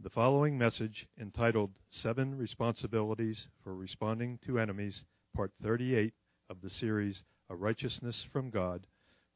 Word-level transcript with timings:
The 0.00 0.10
following 0.10 0.56
message, 0.56 1.08
entitled 1.20 1.72
Seven 1.90 2.38
Responsibilities 2.38 3.48
for 3.64 3.74
Responding 3.74 4.38
to 4.46 4.60
Enemies, 4.60 5.02
Part 5.34 5.50
38 5.60 6.14
of 6.48 6.60
the 6.62 6.70
series 6.70 7.24
A 7.50 7.56
Righteousness 7.56 8.24
from 8.32 8.50
God, 8.50 8.86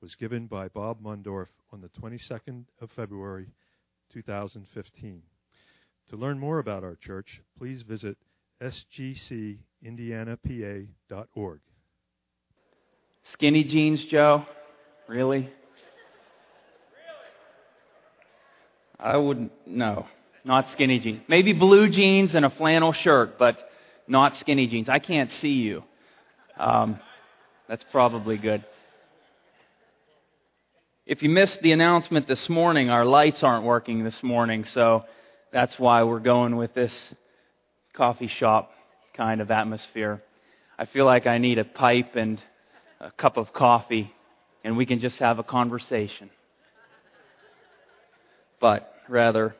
was 0.00 0.14
given 0.14 0.46
by 0.46 0.68
Bob 0.68 1.02
Mundorf 1.02 1.48
on 1.72 1.80
the 1.80 1.88
22nd 2.00 2.66
of 2.80 2.90
February, 2.94 3.48
2015. 4.12 5.22
To 6.10 6.16
learn 6.16 6.38
more 6.38 6.60
about 6.60 6.84
our 6.84 6.94
church, 6.94 7.40
please 7.58 7.82
visit 7.82 8.16
sgcindianapa.org. 8.62 11.60
Skinny 13.32 13.64
jeans, 13.64 14.04
Joe? 14.08 14.46
Really? 15.08 15.50
I 19.00 19.16
wouldn't, 19.16 19.50
no, 19.66 20.06
not 20.44 20.66
skinny 20.72 20.98
jeans. 20.98 21.22
Maybe 21.28 21.52
blue 21.52 21.90
jeans 21.90 22.34
and 22.34 22.44
a 22.44 22.50
flannel 22.50 22.92
shirt, 22.92 23.38
but 23.38 23.56
not 24.08 24.34
skinny 24.40 24.66
jeans. 24.66 24.88
I 24.88 24.98
can't 24.98 25.30
see 25.40 25.54
you. 25.54 25.84
Um, 26.58 26.98
that's 27.68 27.84
probably 27.90 28.36
good. 28.36 28.64
If 31.06 31.22
you 31.22 31.30
missed 31.30 31.58
the 31.62 31.72
announcement 31.72 32.28
this 32.28 32.48
morning, 32.48 32.90
our 32.90 33.04
lights 33.04 33.40
aren't 33.42 33.64
working 33.64 34.04
this 34.04 34.18
morning, 34.22 34.64
so 34.72 35.04
that's 35.52 35.74
why 35.78 36.04
we're 36.04 36.20
going 36.20 36.56
with 36.56 36.74
this 36.74 36.92
coffee 37.96 38.30
shop 38.38 38.70
kind 39.16 39.40
of 39.40 39.50
atmosphere. 39.50 40.22
I 40.78 40.86
feel 40.86 41.04
like 41.04 41.26
I 41.26 41.38
need 41.38 41.58
a 41.58 41.64
pipe 41.64 42.14
and 42.16 42.38
a 43.00 43.10
cup 43.10 43.36
of 43.36 43.52
coffee, 43.52 44.12
and 44.64 44.76
we 44.76 44.86
can 44.86 45.00
just 45.00 45.16
have 45.18 45.38
a 45.38 45.42
conversation. 45.42 46.30
But 48.60 48.92
rather, 49.08 49.56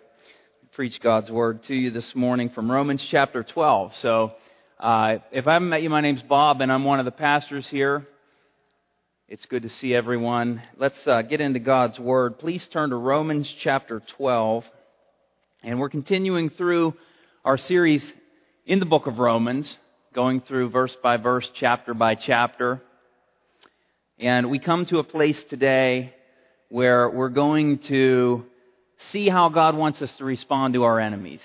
preach 0.75 0.99
God's 1.03 1.31
word 1.31 1.63
to 1.65 1.75
you 1.75 1.91
this 1.91 2.11
morning 2.15 2.49
from 2.49 2.71
Romans 2.71 3.07
chapter 3.11 3.45
12. 3.45 3.93
So, 4.01 4.33
uh, 4.81 5.17
if 5.31 5.47
I 5.47 5.53
haven't 5.53 5.69
met 5.69 5.83
you, 5.83 5.91
my 5.91 6.01
name's 6.01 6.23
Bob, 6.23 6.63
and 6.63 6.73
I'm 6.73 6.85
one 6.85 6.99
of 6.99 7.05
the 7.05 7.11
pastors 7.11 7.67
here. 7.71 8.07
It's 9.29 9.45
good 9.45 9.65
to 9.65 9.69
see 9.69 9.95
everyone. 9.95 10.63
Let's 10.79 10.97
uh, 11.07 11.21
get 11.23 11.43
into 11.43 11.59
God's 11.59 11.99
Word. 11.99 12.39
Please 12.39 12.67
turn 12.73 12.89
to 12.89 12.97
Romans 12.97 13.53
chapter 13.63 14.01
12. 14.17 14.65
And 15.63 15.79
we're 15.79 15.91
continuing 15.91 16.49
through 16.49 16.95
our 17.45 17.59
series 17.59 18.03
in 18.65 18.81
the 18.81 18.87
book 18.87 19.07
of 19.07 19.19
Romans, 19.19 19.77
going 20.15 20.41
through 20.41 20.71
verse 20.71 20.97
by 21.03 21.19
verse, 21.19 21.47
chapter 21.61 21.93
by 21.93 22.15
chapter. 22.15 22.81
And 24.19 24.49
we 24.49 24.59
come 24.59 24.87
to 24.87 25.01
a 25.01 25.05
place 25.05 25.39
today 25.51 26.15
where 26.71 27.11
we're 27.11 27.29
going 27.29 27.81
to 27.89 28.47
see 29.11 29.29
how 29.29 29.49
God 29.49 29.77
wants 29.77 30.01
us 30.03 30.11
to 30.19 30.25
respond 30.25 30.75
to 30.75 30.85
our 30.85 31.01
enemies. 31.01 31.41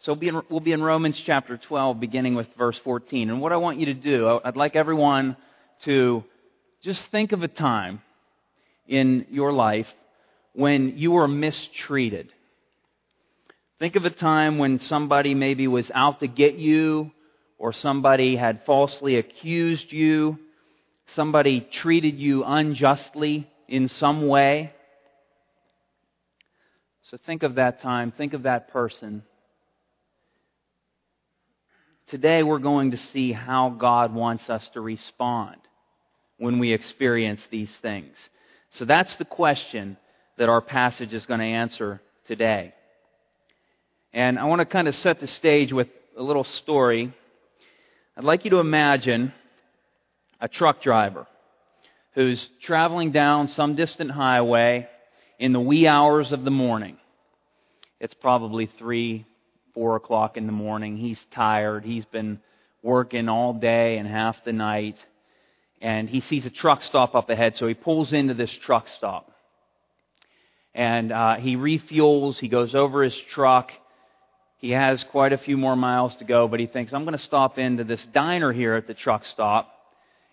So 0.00 0.12
we'll 0.12 0.20
be, 0.20 0.28
in, 0.28 0.42
we'll 0.48 0.60
be 0.60 0.72
in 0.72 0.82
Romans 0.82 1.20
chapter 1.26 1.60
12, 1.68 2.00
beginning 2.00 2.34
with 2.34 2.46
verse 2.56 2.78
14. 2.84 3.28
And 3.28 3.40
what 3.40 3.52
I 3.52 3.56
want 3.56 3.78
you 3.78 3.86
to 3.86 3.94
do, 3.94 4.40
I'd 4.42 4.56
like 4.56 4.74
everyone 4.74 5.36
to 5.84 6.24
just 6.82 7.02
think 7.10 7.32
of 7.32 7.42
a 7.42 7.48
time 7.48 8.00
in 8.88 9.26
your 9.30 9.52
life 9.52 9.86
when 10.54 10.94
you 10.96 11.12
were 11.12 11.28
mistreated. 11.28 12.32
Think 13.78 13.96
of 13.96 14.04
a 14.04 14.10
time 14.10 14.58
when 14.58 14.80
somebody 14.80 15.34
maybe 15.34 15.68
was 15.68 15.90
out 15.94 16.20
to 16.20 16.28
get 16.28 16.54
you, 16.54 17.10
or 17.58 17.74
somebody 17.74 18.36
had 18.36 18.62
falsely 18.64 19.16
accused 19.16 19.92
you, 19.92 20.38
somebody 21.14 21.68
treated 21.82 22.18
you 22.18 22.42
unjustly 22.42 23.46
in 23.68 23.88
some 23.88 24.26
way. 24.26 24.72
So 27.10 27.18
think 27.26 27.42
of 27.42 27.56
that 27.56 27.82
time, 27.82 28.12
think 28.16 28.34
of 28.34 28.44
that 28.44 28.70
person. 28.70 29.24
Today 32.08 32.44
we're 32.44 32.60
going 32.60 32.92
to 32.92 32.98
see 33.12 33.32
how 33.32 33.70
God 33.70 34.14
wants 34.14 34.48
us 34.48 34.68
to 34.74 34.80
respond 34.80 35.56
when 36.38 36.60
we 36.60 36.72
experience 36.72 37.40
these 37.50 37.70
things. 37.82 38.14
So 38.74 38.84
that's 38.84 39.12
the 39.18 39.24
question 39.24 39.96
that 40.38 40.48
our 40.48 40.60
passage 40.60 41.12
is 41.12 41.26
going 41.26 41.40
to 41.40 41.46
answer 41.46 42.00
today. 42.28 42.72
And 44.12 44.38
I 44.38 44.44
want 44.44 44.60
to 44.60 44.64
kind 44.64 44.86
of 44.86 44.94
set 44.94 45.18
the 45.18 45.26
stage 45.26 45.72
with 45.72 45.88
a 46.16 46.22
little 46.22 46.46
story. 46.62 47.12
I'd 48.16 48.22
like 48.22 48.44
you 48.44 48.52
to 48.52 48.58
imagine 48.58 49.32
a 50.40 50.46
truck 50.46 50.80
driver 50.80 51.26
who's 52.14 52.48
traveling 52.64 53.10
down 53.10 53.48
some 53.48 53.74
distant 53.74 54.12
highway 54.12 54.88
in 55.40 55.52
the 55.52 55.60
wee 55.60 55.88
hours 55.88 56.30
of 56.30 56.44
the 56.44 56.50
morning. 56.52 56.98
It's 57.98 58.14
probably 58.14 58.70
three, 58.78 59.26
four 59.74 59.96
o'clock 59.96 60.36
in 60.36 60.46
the 60.46 60.52
morning. 60.52 60.96
He's 60.96 61.18
tired. 61.34 61.84
He's 61.84 62.04
been 62.04 62.38
working 62.82 63.28
all 63.28 63.54
day 63.54 63.98
and 63.98 64.06
half 64.06 64.36
the 64.44 64.52
night 64.52 64.96
and 65.80 66.08
he 66.08 66.20
sees 66.20 66.44
a 66.44 66.50
truck 66.50 66.82
stop 66.82 67.14
up 67.14 67.30
ahead, 67.30 67.54
so 67.56 67.66
he 67.66 67.74
pulls 67.74 68.12
into 68.12 68.34
this 68.34 68.54
truck 68.66 68.86
stop. 68.98 69.30
And 70.74 71.10
uh, 71.10 71.36
he 71.36 71.56
refuels, 71.56 72.36
he 72.38 72.48
goes 72.48 72.74
over 72.74 73.02
his 73.02 73.16
truck. 73.34 73.70
He 74.58 74.70
has 74.70 75.02
quite 75.10 75.32
a 75.32 75.38
few 75.38 75.56
more 75.56 75.74
miles 75.74 76.14
to 76.18 76.24
go, 76.24 76.46
but 76.48 76.60
he 76.60 76.66
thinks, 76.66 76.92
I'm 76.92 77.04
going 77.04 77.16
to 77.16 77.24
stop 77.24 77.58
into 77.58 77.82
this 77.82 78.04
diner 78.12 78.52
here 78.52 78.74
at 78.74 78.86
the 78.86 78.94
truck 78.94 79.22
stop, 79.32 79.72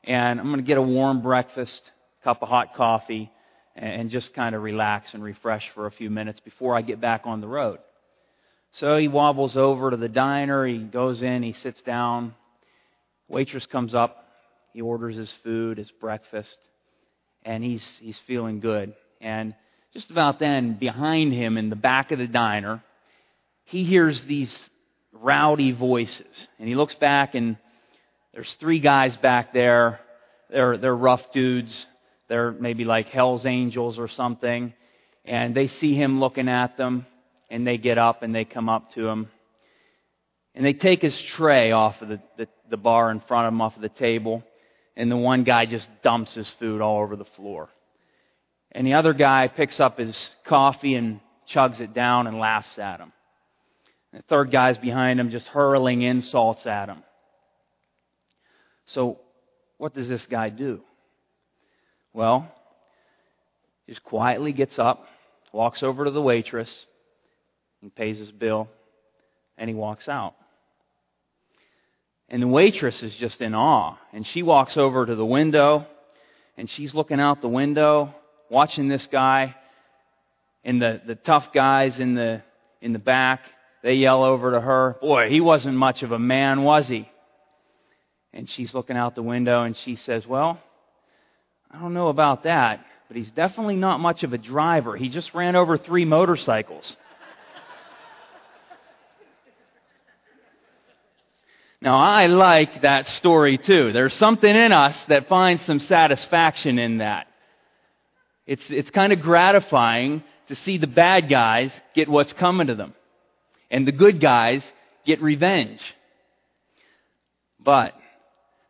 and 0.04 0.40
I'm 0.40 0.48
going 0.48 0.60
to 0.60 0.68
get 0.68 0.78
a 0.78 0.82
warm 0.82 1.22
breakfast, 1.22 1.82
cup 2.24 2.44
of 2.44 2.50
hot 2.50 2.76
coffee, 2.76 3.32
and 3.78 4.10
just 4.10 4.34
kind 4.34 4.56
of 4.56 4.64
relax 4.64 5.14
and 5.14 5.24
refresh 5.24 5.64
for 5.76 5.86
a 5.86 5.92
few 5.92 6.10
minutes 6.10 6.40
before 6.44 6.76
I 6.76 6.82
get 6.82 7.00
back 7.00 7.22
on 7.26 7.42
the 7.42 7.48
road. 7.48 7.80
So 8.80 8.98
he 8.98 9.08
wobbles 9.08 9.56
over 9.56 9.92
to 9.92 9.98
the 9.98 10.10
diner, 10.10 10.66
he 10.66 10.80
goes 10.80 11.22
in, 11.22 11.44
he 11.44 11.54
sits 11.54 11.82
down. 11.84 12.34
Waitress 13.28 13.66
comes 13.72 13.94
up, 13.94 14.26
he 14.74 14.82
orders 14.82 15.16
his 15.16 15.32
food, 15.44 15.78
his 15.78 15.92
breakfast, 16.00 16.58
and 17.44 17.64
he's, 17.64 17.86
he's 18.00 18.20
feeling 18.26 18.60
good. 18.60 18.94
And 19.20 19.54
just 19.94 20.12
about 20.12 20.40
then, 20.40 20.78
behind 20.80 21.34
him 21.34 21.58
in 21.58 21.70
the 21.70 21.76
back 21.76 22.12
of 22.12 22.20
the 22.20 22.28
diner, 22.28 22.84
he 23.66 23.84
hears 23.84 24.22
these 24.28 24.54
rowdy 25.12 25.72
voices. 25.72 26.48
And 26.60 26.68
he 26.70 26.76
looks 26.76 26.96
back, 26.96 27.36
and 27.36 27.58
there's 28.34 28.54
three 28.60 28.80
guys 28.80 29.16
back 29.18 29.54
there. 29.54 30.00
They're, 30.50 30.78
they're 30.78 30.96
rough 30.96 31.22
dudes. 31.34 31.74
They're 32.30 32.52
maybe 32.52 32.86
like 32.86 33.08
Hell's 33.08 33.46
Angels 33.46 33.98
or 33.98 34.08
something. 34.08 34.74
And 35.26 35.56
they 35.56 35.68
see 35.68 35.96
him 35.96 36.20
looking 36.20 36.48
at 36.48 36.78
them, 36.78 37.06
and 37.50 37.66
they 37.66 37.78
get 37.78 37.98
up 37.98 38.24
and 38.24 38.34
they 38.34 38.46
come 38.46 38.70
up 38.70 38.92
to 38.94 39.08
him. 39.08 39.28
And 40.56 40.66
they 40.66 40.74
take 40.74 41.02
his 41.02 41.18
tray 41.36 41.72
off 41.72 41.96
of 42.02 42.10
the, 42.10 42.22
the, 42.38 42.48
the 42.70 42.78
bar 42.78 43.12
in 43.12 43.20
front 43.22 43.48
of 43.48 43.54
him, 43.54 43.62
off 43.62 43.76
of 43.76 43.82
the 43.82 43.90
table 43.90 44.44
and 44.98 45.12
the 45.12 45.16
one 45.16 45.44
guy 45.44 45.66
just 45.66 45.88
dumps 46.04 46.34
his 46.34 46.52
food 46.60 46.82
all 46.82 47.02
over 47.02 47.16
the 47.16 47.26
floor. 47.36 47.70
And 48.72 48.86
the 48.86 48.96
other 48.96 49.14
guy 49.14 49.48
picks 49.48 49.80
up 49.80 50.00
his 50.00 50.18
coffee 50.46 50.96
and 50.96 51.22
chugs 51.56 51.80
it 51.80 51.94
down 51.94 52.28
and 52.28 52.40
laughs 52.40 52.78
at 52.78 53.00
him. 53.00 53.14
And 54.12 54.24
the 54.24 54.26
third 54.28 54.52
guy's 54.52 54.78
behind 54.80 55.20
him 55.20 55.30
just 55.30 55.46
hurling 55.48 56.02
insults 56.02 56.66
at 56.66 56.90
him. 56.90 57.04
So, 58.88 59.20
what 59.78 59.94
does 59.94 60.10
this 60.10 60.26
guy 60.30 60.50
do? 60.50 60.82
Well, 62.14 62.52
he 63.86 63.94
just 63.94 64.04
quietly 64.04 64.54
gets 64.54 64.78
up, 64.80 65.06
walks 65.54 65.84
over 65.84 66.06
to 66.06 66.12
the 66.12 66.22
waitress, 66.22 66.70
and 67.82 67.94
pays 67.94 68.18
his 68.18 68.32
bill, 68.32 68.68
and 69.58 69.70
he 69.70 69.76
walks 69.76 70.08
out. 70.08 70.36
And 72.30 72.42
the 72.42 72.48
waitress 72.48 73.02
is 73.02 73.14
just 73.20 73.40
in 73.40 73.56
awe. 73.56 73.98
And 74.12 74.26
she 74.34 74.44
walks 74.44 74.76
over 74.76 75.06
to 75.06 75.16
the 75.16 75.26
window 75.26 75.86
and 76.58 76.70
she's 76.76 76.94
looking 76.94 77.20
out 77.20 77.42
the 77.42 77.48
window, 77.48 78.14
watching 78.50 78.90
this 78.90 79.08
guy. 79.12 79.56
And 80.64 80.82
the, 80.82 81.02
the 81.06 81.16
tough 81.16 81.46
guys 81.54 82.00
in 82.00 82.16
the, 82.16 82.42
in 82.82 82.92
the 82.92 83.00
back, 83.00 83.42
they 83.84 83.94
yell 83.94 84.24
over 84.24 84.52
to 84.52 84.60
her, 84.60 84.98
Boy, 85.00 85.30
he 85.30 85.40
wasn't 85.40 85.76
much 85.76 86.02
of 86.02 86.12
a 86.12 86.20
man, 86.20 86.64
was 86.64 86.88
he? 86.88 87.08
And 88.34 88.50
she's 88.56 88.74
looking 88.74 88.98
out 88.98 89.16
the 89.16 89.24
window 89.24 89.64
and 89.64 89.78
she 89.86 89.96
says, 89.96 90.26
Well, 90.28 90.60
I 91.72 91.80
don't 91.80 91.94
know 91.94 92.08
about 92.08 92.44
that, 92.44 92.86
but 93.08 93.18
he's 93.18 93.30
definitely 93.32 93.76
not 93.76 94.00
much 94.00 94.24
of 94.24 94.34
a 94.34 94.38
driver. 94.38 94.96
He 94.96 95.10
just 95.10 95.34
ran 95.34 95.56
over 95.56 95.78
three 95.78 96.06
motorcycles. 96.06 96.96
Now, 101.80 102.00
I 102.00 102.26
like 102.26 102.82
that 102.82 103.06
story 103.20 103.58
too. 103.58 103.92
There's 103.94 104.14
something 104.14 104.50
in 104.50 104.72
us 104.72 104.96
that 105.10 105.28
finds 105.28 105.64
some 105.66 105.80
satisfaction 105.80 106.80
in 106.80 106.98
that. 107.00 107.28
It's, 108.48 108.64
it's 108.70 108.90
kind 108.90 109.14
of 109.14 109.22
gratifying 109.22 110.24
to 110.48 110.56
see 110.56 110.78
the 110.78 110.88
bad 110.88 111.30
guys 111.30 111.72
get 111.94 112.10
what's 112.10 112.34
coming 112.34 112.68
to 112.68 112.76
them, 112.76 112.96
and 113.70 113.86
the 113.86 113.92
good 113.92 114.20
guys 114.20 114.64
get 115.06 115.22
revenge. 115.22 115.80
But, 117.64 117.94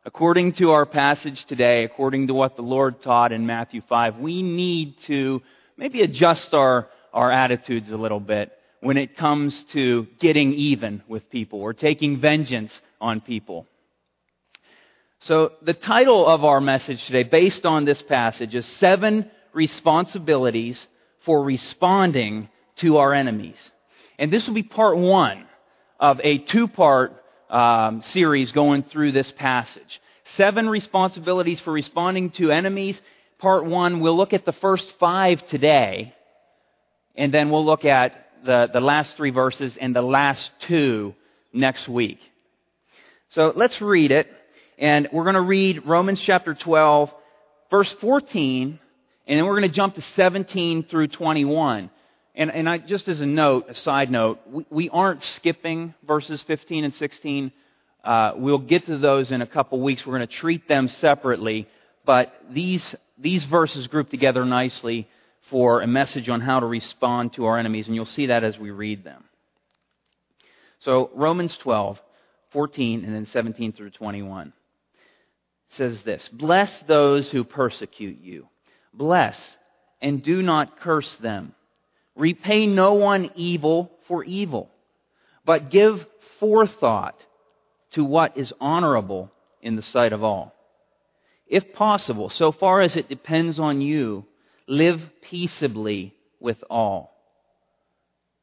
according 0.08 0.54
to 0.54 0.72
our 0.72 0.86
passage 0.86 1.38
today, 1.50 1.84
according 1.84 2.28
to 2.28 2.34
what 2.34 2.56
the 2.56 2.62
Lord 2.62 3.02
taught 3.04 3.34
in 3.34 3.46
Matthew 3.46 3.82
5, 3.90 4.16
we 4.16 4.42
need 4.42 4.96
to 5.08 5.42
maybe 5.76 6.02
adjust 6.02 6.54
our, 6.54 6.88
our 7.14 7.30
attitudes 7.30 7.92
a 7.92 7.98
little 7.98 8.22
bit 8.22 8.54
when 8.80 8.96
it 8.96 9.18
comes 9.18 9.54
to 9.74 10.08
getting 10.22 10.54
even 10.54 11.04
with 11.10 11.30
people 11.30 11.60
or 11.60 11.74
taking 11.74 12.22
vengeance 12.22 12.72
on 13.02 13.20
people. 13.20 13.68
So, 15.24 15.52
the 15.62 15.74
title 15.74 16.26
of 16.26 16.46
our 16.46 16.62
message 16.62 17.00
today, 17.06 17.24
based 17.24 17.66
on 17.66 17.84
this 17.84 18.02
passage, 18.08 18.56
is 18.56 18.66
Seven 18.80 19.30
Responsibilities 19.52 20.80
for 21.26 21.44
Responding 21.44 22.48
to 22.80 22.96
Our 22.96 23.14
Enemies. 23.14 23.58
And 24.18 24.32
this 24.32 24.48
will 24.48 24.54
be 24.54 24.64
part 24.64 24.96
one 24.96 25.48
of 26.00 26.22
a 26.24 26.38
two 26.38 26.70
part 26.70 27.12
um, 27.50 28.04
series 28.12 28.52
going 28.52 28.84
through 28.92 29.12
this 29.12 29.32
passage. 29.38 30.02
Seven 30.36 30.68
responsibilities 30.68 31.62
for 31.64 31.72
responding 31.72 32.32
to 32.38 32.52
enemies. 32.52 33.00
Part 33.40 33.66
one, 33.66 34.00
we'll 34.00 34.18
look 34.18 34.34
at 34.34 34.46
the 34.46 34.54
first 34.54 34.86
five 35.00 35.40
today, 35.50 36.14
and 37.16 37.34
then 37.34 37.50
we'll 37.50 37.66
look 37.66 37.86
at 37.86 38.14
the, 38.46 38.68
the 38.74 38.80
last 38.80 39.12
three 39.16 39.32
verses 39.32 39.74
and 39.80 39.96
the 39.96 40.02
last 40.02 40.50
two 40.68 41.14
next 41.54 41.88
week. 41.88 42.20
So 43.32 43.54
let's 43.56 43.80
read 43.82 44.12
it. 44.12 44.28
And 44.78 45.10
we're 45.12 45.24
going 45.24 45.36
to 45.36 45.42
read 45.42 45.86
Romans 45.86 46.22
chapter 46.26 46.56
12, 46.56 47.10
verse 47.72 47.94
14, 48.00 48.80
and 49.28 49.38
then 49.38 49.46
we're 49.46 49.60
going 49.60 49.70
to 49.70 49.76
jump 49.76 49.96
to 49.96 50.02
17 50.16 50.86
through 50.90 51.08
21. 51.08 51.90
And, 52.38 52.52
and 52.52 52.70
I, 52.70 52.78
just 52.78 53.08
as 53.08 53.20
a 53.20 53.26
note, 53.26 53.66
a 53.68 53.74
side 53.74 54.12
note, 54.12 54.40
we, 54.48 54.66
we 54.70 54.90
aren't 54.90 55.24
skipping 55.38 55.96
verses 56.08 56.42
15 56.46 56.84
and 56.84 56.94
16. 56.94 57.52
Uh, 58.04 58.34
we'll 58.36 58.60
get 58.60 58.86
to 58.86 59.00
those 59.00 59.32
in 59.32 59.42
a 59.42 59.48
couple 59.48 59.82
weeks. 59.82 60.04
We're 60.06 60.18
going 60.18 60.28
to 60.28 60.34
treat 60.36 60.68
them 60.68 60.88
separately. 61.02 61.68
But 62.06 62.32
these, 62.54 62.84
these 63.18 63.44
verses 63.50 63.88
group 63.88 64.12
together 64.12 64.46
nicely 64.46 65.08
for 65.50 65.82
a 65.82 65.88
message 65.88 66.30
on 66.30 66.40
how 66.40 66.60
to 66.60 66.68
respond 66.68 67.34
to 67.34 67.46
our 67.46 67.58
enemies, 67.58 67.88
and 67.88 67.96
you'll 67.96 68.06
see 68.06 68.28
that 68.28 68.44
as 68.44 68.56
we 68.58 68.70
read 68.70 69.04
them. 69.04 69.24
So, 70.82 71.10
Romans 71.16 71.58
12, 71.64 71.98
14, 72.54 73.04
and 73.04 73.16
then 73.16 73.26
17 73.34 73.74
through 73.74 73.90
21 73.92 74.54
says 75.76 75.98
this 76.06 76.28
Bless 76.32 76.70
those 76.88 77.30
who 77.32 77.44
persecute 77.44 78.20
you. 78.22 78.48
Bless 78.94 79.36
and 80.02 80.24
do 80.24 80.44
not 80.44 80.80
curse 80.80 81.16
them. 81.22 81.56
Repay 82.18 82.66
no 82.66 82.94
one 82.94 83.30
evil 83.36 83.92
for 84.08 84.24
evil, 84.24 84.70
but 85.46 85.70
give 85.70 85.96
forethought 86.40 87.16
to 87.94 88.04
what 88.04 88.38
is 88.38 88.52
honorable 88.60 89.32
in 89.62 89.76
the 89.76 89.82
sight 89.82 90.14
of 90.14 90.24
all. 90.24 90.54
If 91.48 91.74
possible, 91.74 92.32
so 92.34 92.52
far 92.52 92.82
as 92.82 92.96
it 92.96 93.08
depends 93.08 93.60
on 93.60 93.82
you, 93.82 94.26
live 94.68 95.00
peaceably 95.30 96.14
with 96.40 96.58
all. 96.70 97.14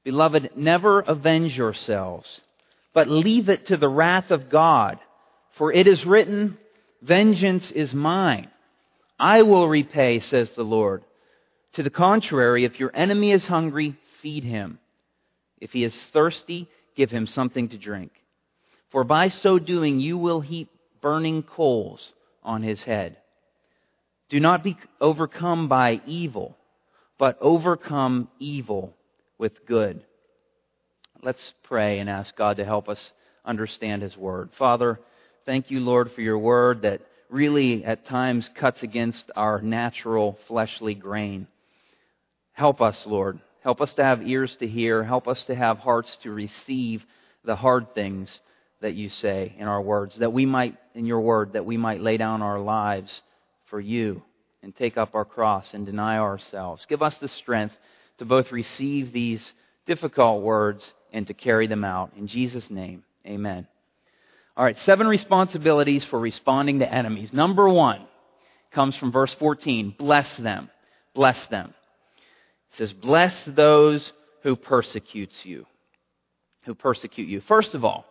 Beloved, 0.04 0.50
never 0.56 1.00
avenge 1.00 1.52
yourselves, 1.56 2.40
but 2.92 3.08
leave 3.08 3.48
it 3.48 3.66
to 3.66 3.76
the 3.76 3.88
wrath 3.88 4.30
of 4.30 4.50
God, 4.50 4.98
for 5.58 5.72
it 5.72 5.86
is 5.86 6.04
written, 6.06 6.58
Vengeance 7.02 7.70
is 7.74 7.92
mine. 7.92 8.50
I 9.18 9.42
will 9.42 9.68
repay, 9.68 10.20
says 10.20 10.50
the 10.56 10.62
Lord. 10.62 11.04
To 11.74 11.82
the 11.82 11.90
contrary, 11.90 12.64
if 12.64 12.78
your 12.78 12.94
enemy 12.94 13.32
is 13.32 13.44
hungry, 13.44 13.96
feed 14.22 14.44
him. 14.44 14.78
If 15.60 15.70
he 15.70 15.84
is 15.84 15.96
thirsty, 16.12 16.68
give 16.96 17.10
him 17.10 17.26
something 17.26 17.68
to 17.70 17.78
drink. 17.78 18.12
For 18.92 19.02
by 19.02 19.28
so 19.28 19.58
doing, 19.58 19.98
you 19.98 20.16
will 20.16 20.40
heap 20.40 20.70
burning 21.02 21.42
coals 21.42 22.00
on 22.42 22.62
his 22.62 22.82
head. 22.84 23.16
Do 24.30 24.40
not 24.40 24.62
be 24.62 24.76
overcome 25.00 25.68
by 25.68 26.00
evil, 26.06 26.56
but 27.18 27.38
overcome 27.40 28.28
evil 28.38 28.94
with 29.38 29.66
good. 29.66 30.04
Let's 31.22 31.52
pray 31.64 31.98
and 31.98 32.08
ask 32.08 32.36
God 32.36 32.58
to 32.58 32.64
help 32.64 32.88
us 32.88 32.98
understand 33.44 34.02
his 34.02 34.16
word. 34.16 34.50
Father, 34.58 35.00
thank 35.44 35.70
you, 35.70 35.80
Lord, 35.80 36.10
for 36.14 36.20
your 36.20 36.38
word 36.38 36.82
that 36.82 37.00
really 37.30 37.84
at 37.84 38.06
times 38.06 38.48
cuts 38.60 38.82
against 38.82 39.24
our 39.34 39.60
natural 39.60 40.38
fleshly 40.46 40.94
grain. 40.94 41.46
Help 42.54 42.80
us, 42.80 43.00
Lord. 43.04 43.40
Help 43.62 43.80
us 43.80 43.92
to 43.94 44.04
have 44.04 44.22
ears 44.22 44.56
to 44.60 44.66
hear. 44.66 45.04
Help 45.04 45.28
us 45.28 45.42
to 45.48 45.54
have 45.54 45.78
hearts 45.78 46.16
to 46.22 46.30
receive 46.30 47.02
the 47.44 47.56
hard 47.56 47.94
things 47.94 48.28
that 48.80 48.94
you 48.94 49.08
say 49.08 49.54
in 49.58 49.66
our 49.66 49.82
words, 49.82 50.14
that 50.18 50.32
we 50.32 50.46
might, 50.46 50.76
in 50.94 51.04
your 51.04 51.20
word, 51.20 51.54
that 51.54 51.66
we 51.66 51.76
might 51.76 52.00
lay 52.00 52.16
down 52.16 52.42
our 52.42 52.60
lives 52.60 53.10
for 53.70 53.80
you 53.80 54.22
and 54.62 54.74
take 54.76 54.96
up 54.96 55.14
our 55.14 55.24
cross 55.24 55.66
and 55.72 55.84
deny 55.84 56.18
ourselves. 56.18 56.86
Give 56.88 57.02
us 57.02 57.14
the 57.20 57.28
strength 57.28 57.74
to 58.18 58.24
both 58.24 58.52
receive 58.52 59.12
these 59.12 59.42
difficult 59.86 60.42
words 60.42 60.82
and 61.12 61.26
to 61.26 61.34
carry 61.34 61.66
them 61.66 61.84
out. 61.84 62.12
In 62.16 62.28
Jesus' 62.28 62.66
name, 62.70 63.04
amen. 63.26 63.66
All 64.56 64.64
right, 64.64 64.76
seven 64.84 65.06
responsibilities 65.06 66.06
for 66.10 66.20
responding 66.20 66.78
to 66.78 66.92
enemies. 66.92 67.30
Number 67.32 67.68
one 67.68 68.06
comes 68.72 68.96
from 68.96 69.10
verse 69.10 69.34
14 69.38 69.96
bless 69.98 70.26
them. 70.38 70.70
Bless 71.14 71.38
them. 71.50 71.74
It 72.74 72.78
says, 72.78 72.92
Bless 72.92 73.32
those 73.46 74.12
who 74.42 74.56
persecutes 74.56 75.34
you. 75.44 75.66
Who 76.66 76.74
persecute 76.74 77.28
you. 77.28 77.40
First 77.46 77.74
of 77.74 77.84
all, 77.84 78.04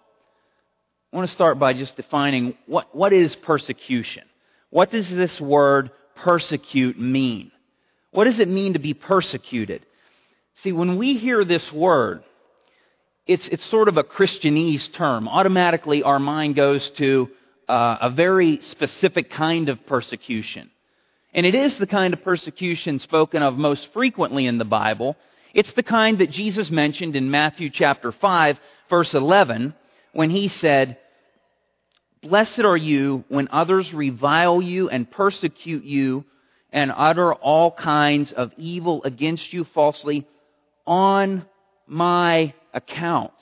I 1.12 1.16
want 1.16 1.28
to 1.28 1.36
start 1.36 1.60
by 1.60 1.74
just 1.74 1.96
defining 1.96 2.56
what, 2.66 2.96
what 2.96 3.14
is 3.14 3.36
persecution? 3.46 4.24
What 4.70 4.90
does 4.90 5.08
this 5.10 5.40
word 5.40 5.92
persecute 6.24 7.00
mean? 7.00 7.52
What 8.12 8.26
does 8.26 8.40
it 8.40 8.48
mean 8.48 8.74
to 8.74 8.80
be 8.80 8.94
persecuted? 8.94 9.86
See, 10.64 10.72
when 10.72 10.98
we 10.98 11.16
hear 11.16 11.44
this 11.44 11.68
word, 11.74 12.24
it's, 13.26 13.48
it's 13.52 13.70
sort 13.70 13.88
of 13.88 13.98
a 13.98 14.04
Christianese 14.04 14.96
term. 14.98 15.28
Automatically, 15.28 16.04
our 16.04 16.20
mind 16.20 16.56
goes 16.56 16.88
to 16.98 17.28
uh, 17.68 17.98
a 18.02 18.12
very 18.12 18.60
specific 18.72 19.32
kind 19.32 19.70
of 19.70 19.86
persecution. 19.86 20.70
And 21.34 21.46
it 21.46 21.56
is 21.56 21.76
the 21.80 21.88
kind 21.88 22.14
of 22.14 22.24
persecution 22.24 23.00
spoken 23.00 23.42
of 23.42 23.56
most 23.56 23.88
frequently 23.94 24.46
in 24.46 24.58
the 24.58 24.66
Bible. 24.66 25.16
It's 25.54 25.74
the 25.76 25.84
kind 25.84 26.20
that 26.20 26.30
Jesus 26.30 26.70
mentioned 26.70 27.16
in 27.16 27.32
Matthew 27.32 27.70
chapter 27.74 28.12
5, 28.12 28.58
verse 28.90 29.14
11, 29.14 29.74
when 30.14 30.30
he 30.30 30.48
said, 30.48 30.98
Blessed 32.22 32.62
are 32.62 32.78
you 32.78 33.24
when 33.30 33.50
others 33.52 33.92
revile 33.94 34.62
you 34.62 34.90
and 34.90 35.10
persecute 35.10 35.84
you 35.84 36.24
and 36.72 36.92
utter 36.96 37.34
all 37.34 37.72
kinds 37.72 38.32
of 38.32 38.52
evil 38.58 39.04
against 39.04 39.52
you 39.52 39.66
falsely 39.74 40.26
on 40.86 41.46
my 41.88 42.54
account. 42.74 43.34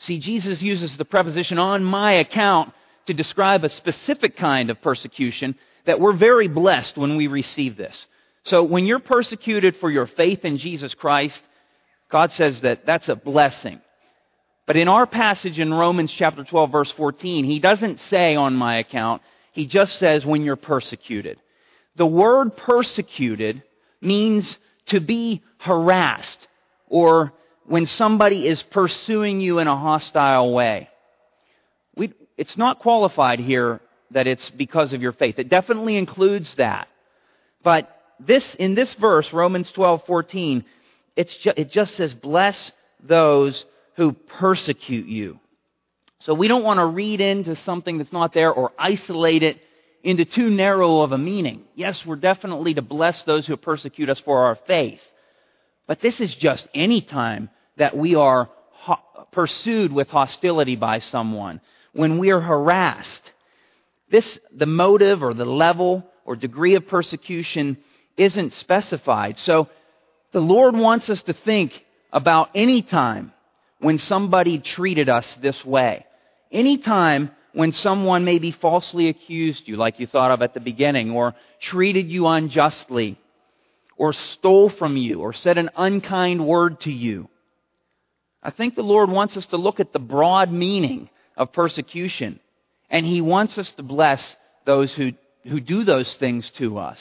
See, 0.00 0.20
Jesus 0.20 0.62
uses 0.62 0.92
the 0.96 1.04
preposition 1.04 1.58
on 1.58 1.82
my 1.82 2.18
account 2.18 2.72
to 3.06 3.14
describe 3.14 3.64
a 3.64 3.68
specific 3.68 4.36
kind 4.36 4.70
of 4.70 4.80
persecution 4.80 5.56
that 5.88 5.98
we're 5.98 6.16
very 6.16 6.48
blessed 6.48 6.98
when 6.98 7.16
we 7.16 7.28
receive 7.28 7.74
this. 7.74 7.96
So 8.44 8.62
when 8.62 8.84
you're 8.84 8.98
persecuted 8.98 9.76
for 9.80 9.90
your 9.90 10.06
faith 10.06 10.40
in 10.44 10.58
Jesus 10.58 10.92
Christ, 10.92 11.40
God 12.12 12.30
says 12.32 12.60
that 12.62 12.84
that's 12.84 13.08
a 13.08 13.16
blessing. 13.16 13.80
But 14.66 14.76
in 14.76 14.86
our 14.86 15.06
passage 15.06 15.58
in 15.58 15.72
Romans 15.72 16.14
chapter 16.18 16.44
12 16.44 16.70
verse 16.70 16.92
14, 16.94 17.46
he 17.46 17.58
doesn't 17.58 18.00
say 18.10 18.36
on 18.36 18.54
my 18.54 18.80
account, 18.80 19.22
he 19.52 19.66
just 19.66 19.98
says 19.98 20.26
when 20.26 20.42
you're 20.42 20.56
persecuted. 20.56 21.38
The 21.96 22.04
word 22.04 22.54
persecuted 22.54 23.62
means 24.02 24.56
to 24.88 25.00
be 25.00 25.42
harassed 25.56 26.48
or 26.86 27.32
when 27.64 27.86
somebody 27.86 28.46
is 28.46 28.62
pursuing 28.72 29.40
you 29.40 29.58
in 29.58 29.68
a 29.68 29.76
hostile 29.76 30.52
way. 30.52 30.90
We, 31.96 32.12
it's 32.36 32.58
not 32.58 32.80
qualified 32.80 33.38
here 33.38 33.80
that 34.10 34.26
it's 34.26 34.50
because 34.56 34.92
of 34.92 35.02
your 35.02 35.12
faith. 35.12 35.38
It 35.38 35.48
definitely 35.48 35.96
includes 35.96 36.48
that. 36.56 36.88
But 37.62 37.94
this, 38.18 38.44
in 38.58 38.74
this 38.74 38.94
verse, 39.00 39.26
Romans 39.32 39.70
12, 39.74 40.02
14, 40.06 40.64
it's 41.16 41.36
ju- 41.42 41.52
it 41.56 41.70
just 41.70 41.96
says, 41.96 42.14
bless 42.14 42.56
those 43.06 43.64
who 43.96 44.12
persecute 44.38 45.06
you. 45.06 45.38
So 46.20 46.34
we 46.34 46.48
don't 46.48 46.64
want 46.64 46.78
to 46.78 46.86
read 46.86 47.20
into 47.20 47.54
something 47.64 47.98
that's 47.98 48.12
not 48.12 48.34
there 48.34 48.52
or 48.52 48.72
isolate 48.78 49.42
it 49.42 49.58
into 50.02 50.24
too 50.24 50.50
narrow 50.50 51.00
of 51.00 51.12
a 51.12 51.18
meaning. 51.18 51.62
Yes, 51.74 52.00
we're 52.06 52.16
definitely 52.16 52.74
to 52.74 52.82
bless 52.82 53.22
those 53.24 53.46
who 53.46 53.56
persecute 53.56 54.08
us 54.08 54.20
for 54.24 54.46
our 54.46 54.58
faith. 54.66 55.00
But 55.86 56.00
this 56.00 56.20
is 56.20 56.34
just 56.38 56.66
any 56.74 57.02
time 57.02 57.50
that 57.76 57.96
we 57.96 58.14
are 58.14 58.48
ho- 58.72 59.26
pursued 59.32 59.92
with 59.92 60.08
hostility 60.08 60.76
by 60.76 61.00
someone, 61.00 61.60
when 61.92 62.18
we 62.18 62.30
are 62.30 62.40
harassed, 62.40 63.32
this, 64.10 64.38
the 64.56 64.66
motive 64.66 65.22
or 65.22 65.34
the 65.34 65.44
level 65.44 66.04
or 66.24 66.36
degree 66.36 66.74
of 66.74 66.86
persecution 66.86 67.78
isn't 68.16 68.52
specified. 68.60 69.36
So 69.44 69.68
the 70.32 70.40
Lord 70.40 70.76
wants 70.76 71.08
us 71.08 71.22
to 71.26 71.34
think 71.44 71.72
about 72.12 72.50
any 72.54 72.82
time 72.82 73.32
when 73.80 73.98
somebody 73.98 74.58
treated 74.58 75.08
us 75.08 75.24
this 75.42 75.56
way. 75.64 76.04
Any 76.50 76.78
time 76.78 77.30
when 77.52 77.72
someone 77.72 78.24
maybe 78.24 78.54
falsely 78.60 79.08
accused 79.08 79.62
you, 79.66 79.76
like 79.76 80.00
you 80.00 80.06
thought 80.06 80.30
of 80.30 80.42
at 80.42 80.54
the 80.54 80.60
beginning, 80.60 81.10
or 81.10 81.34
treated 81.70 82.08
you 82.08 82.26
unjustly, 82.26 83.18
or 83.96 84.14
stole 84.34 84.70
from 84.78 84.96
you, 84.96 85.20
or 85.20 85.32
said 85.32 85.58
an 85.58 85.70
unkind 85.76 86.46
word 86.46 86.80
to 86.80 86.90
you. 86.90 87.28
I 88.42 88.50
think 88.50 88.74
the 88.74 88.82
Lord 88.82 89.10
wants 89.10 89.36
us 89.36 89.46
to 89.50 89.56
look 89.56 89.80
at 89.80 89.92
the 89.92 89.98
broad 89.98 90.52
meaning 90.52 91.10
of 91.36 91.52
persecution. 91.52 92.40
And 92.90 93.04
He 93.04 93.20
wants 93.20 93.58
us 93.58 93.70
to 93.76 93.82
bless 93.82 94.20
those 94.66 94.92
who, 94.94 95.12
who 95.44 95.60
do 95.60 95.84
those 95.84 96.14
things 96.18 96.50
to 96.58 96.78
us. 96.78 96.98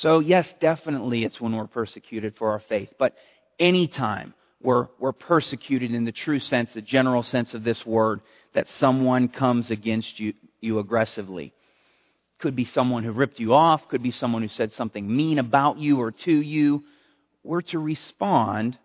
So, 0.00 0.20
yes, 0.20 0.46
definitely 0.60 1.24
it's 1.24 1.40
when 1.40 1.56
we're 1.56 1.66
persecuted 1.66 2.34
for 2.36 2.50
our 2.50 2.62
faith. 2.68 2.90
But 2.98 3.14
anytime 3.58 4.34
we're, 4.62 4.88
we're 4.98 5.12
persecuted 5.12 5.92
in 5.92 6.04
the 6.04 6.12
true 6.12 6.38
sense, 6.38 6.68
the 6.74 6.82
general 6.82 7.22
sense 7.22 7.54
of 7.54 7.64
this 7.64 7.80
word, 7.86 8.20
that 8.54 8.66
someone 8.78 9.28
comes 9.28 9.70
against 9.70 10.18
you, 10.18 10.34
you 10.60 10.78
aggressively. 10.78 11.52
Could 12.40 12.56
be 12.56 12.66
someone 12.66 13.04
who 13.04 13.12
ripped 13.12 13.40
you 13.40 13.54
off, 13.54 13.80
could 13.88 14.02
be 14.02 14.10
someone 14.10 14.42
who 14.42 14.48
said 14.48 14.70
something 14.72 15.16
mean 15.16 15.38
about 15.38 15.78
you 15.78 16.00
or 16.00 16.10
to 16.10 16.32
you. 16.32 16.82
We're 17.42 17.62
to 17.62 17.78
respond 17.78 18.76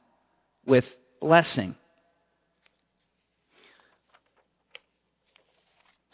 with 0.66 0.86
blessing. 1.20 1.76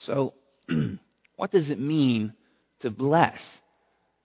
So, 0.06 0.34
what 1.36 1.52
does 1.52 1.70
it 1.70 1.80
mean 1.80 2.34
to 2.82 2.90
bless? 2.90 3.40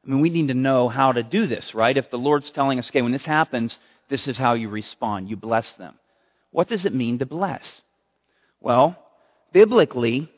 I 0.05 0.11
mean, 0.11 0.21
we 0.21 0.31
need 0.31 0.49
to 0.49 0.55
know 0.55 0.89
how 0.89 1.13
to 1.13 1.23
do 1.23 1.47
this, 1.47 1.73
right? 1.75 1.97
If 1.97 2.11
the 2.11 2.17
Lord's 2.17 2.51
telling 2.55 2.79
us, 2.79 2.89
okay, 2.91 3.03
when 3.03 3.13
this 3.13 3.25
happens, 3.25 3.75
this 4.11 4.27
is 4.27 4.37
how 4.37 4.55
you 4.55 4.69
respond. 4.69 5.31
You 5.31 5.37
bless 5.37 5.67
them. 5.79 5.95
What 6.51 6.69
does 6.69 6.85
it 6.85 6.95
mean 6.95 7.21
to 7.21 7.27
bless? 7.27 7.63
Well, 8.61 8.97
biblically, 9.53 10.29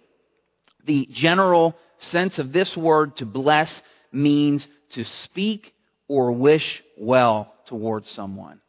the 0.86 1.08
general 1.12 1.74
sense 2.10 2.38
of 2.38 2.52
this 2.52 2.72
word 2.76 3.16
to 3.16 3.26
bless 3.26 3.72
means 4.12 4.66
to 4.92 5.04
speak 5.24 5.72
or 6.08 6.32
wish 6.32 6.82
well 6.98 7.52
towards 7.66 8.08
someone. 8.10 8.60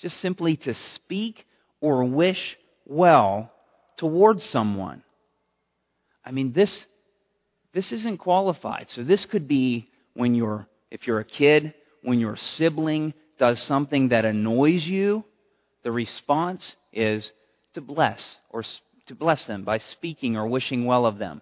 Just 0.00 0.20
simply 0.20 0.56
to 0.58 0.74
speak 0.94 1.44
or 1.80 2.04
wish 2.04 2.56
well 2.86 3.52
towards 3.96 4.42
someone. 4.50 5.02
I 6.26 6.32
mean, 6.32 6.52
this, 6.52 6.76
this 7.72 7.92
isn't 7.92 8.18
qualified. 8.18 8.86
So 8.90 9.04
this 9.04 9.24
could 9.30 9.46
be 9.46 9.88
when 10.14 10.34
you're, 10.34 10.66
if 10.90 11.06
you're 11.06 11.20
a 11.20 11.24
kid, 11.24 11.72
when 12.02 12.18
your 12.18 12.36
sibling 12.56 13.14
does 13.38 13.62
something 13.68 14.08
that 14.08 14.24
annoys 14.24 14.84
you, 14.84 15.24
the 15.84 15.92
response 15.92 16.62
is 16.92 17.30
to 17.74 17.80
bless 17.80 18.20
or 18.50 18.64
to 19.06 19.14
bless 19.14 19.46
them 19.46 19.62
by 19.62 19.78
speaking 19.92 20.36
or 20.36 20.48
wishing 20.48 20.84
well 20.84 21.06
of 21.06 21.18
them. 21.18 21.40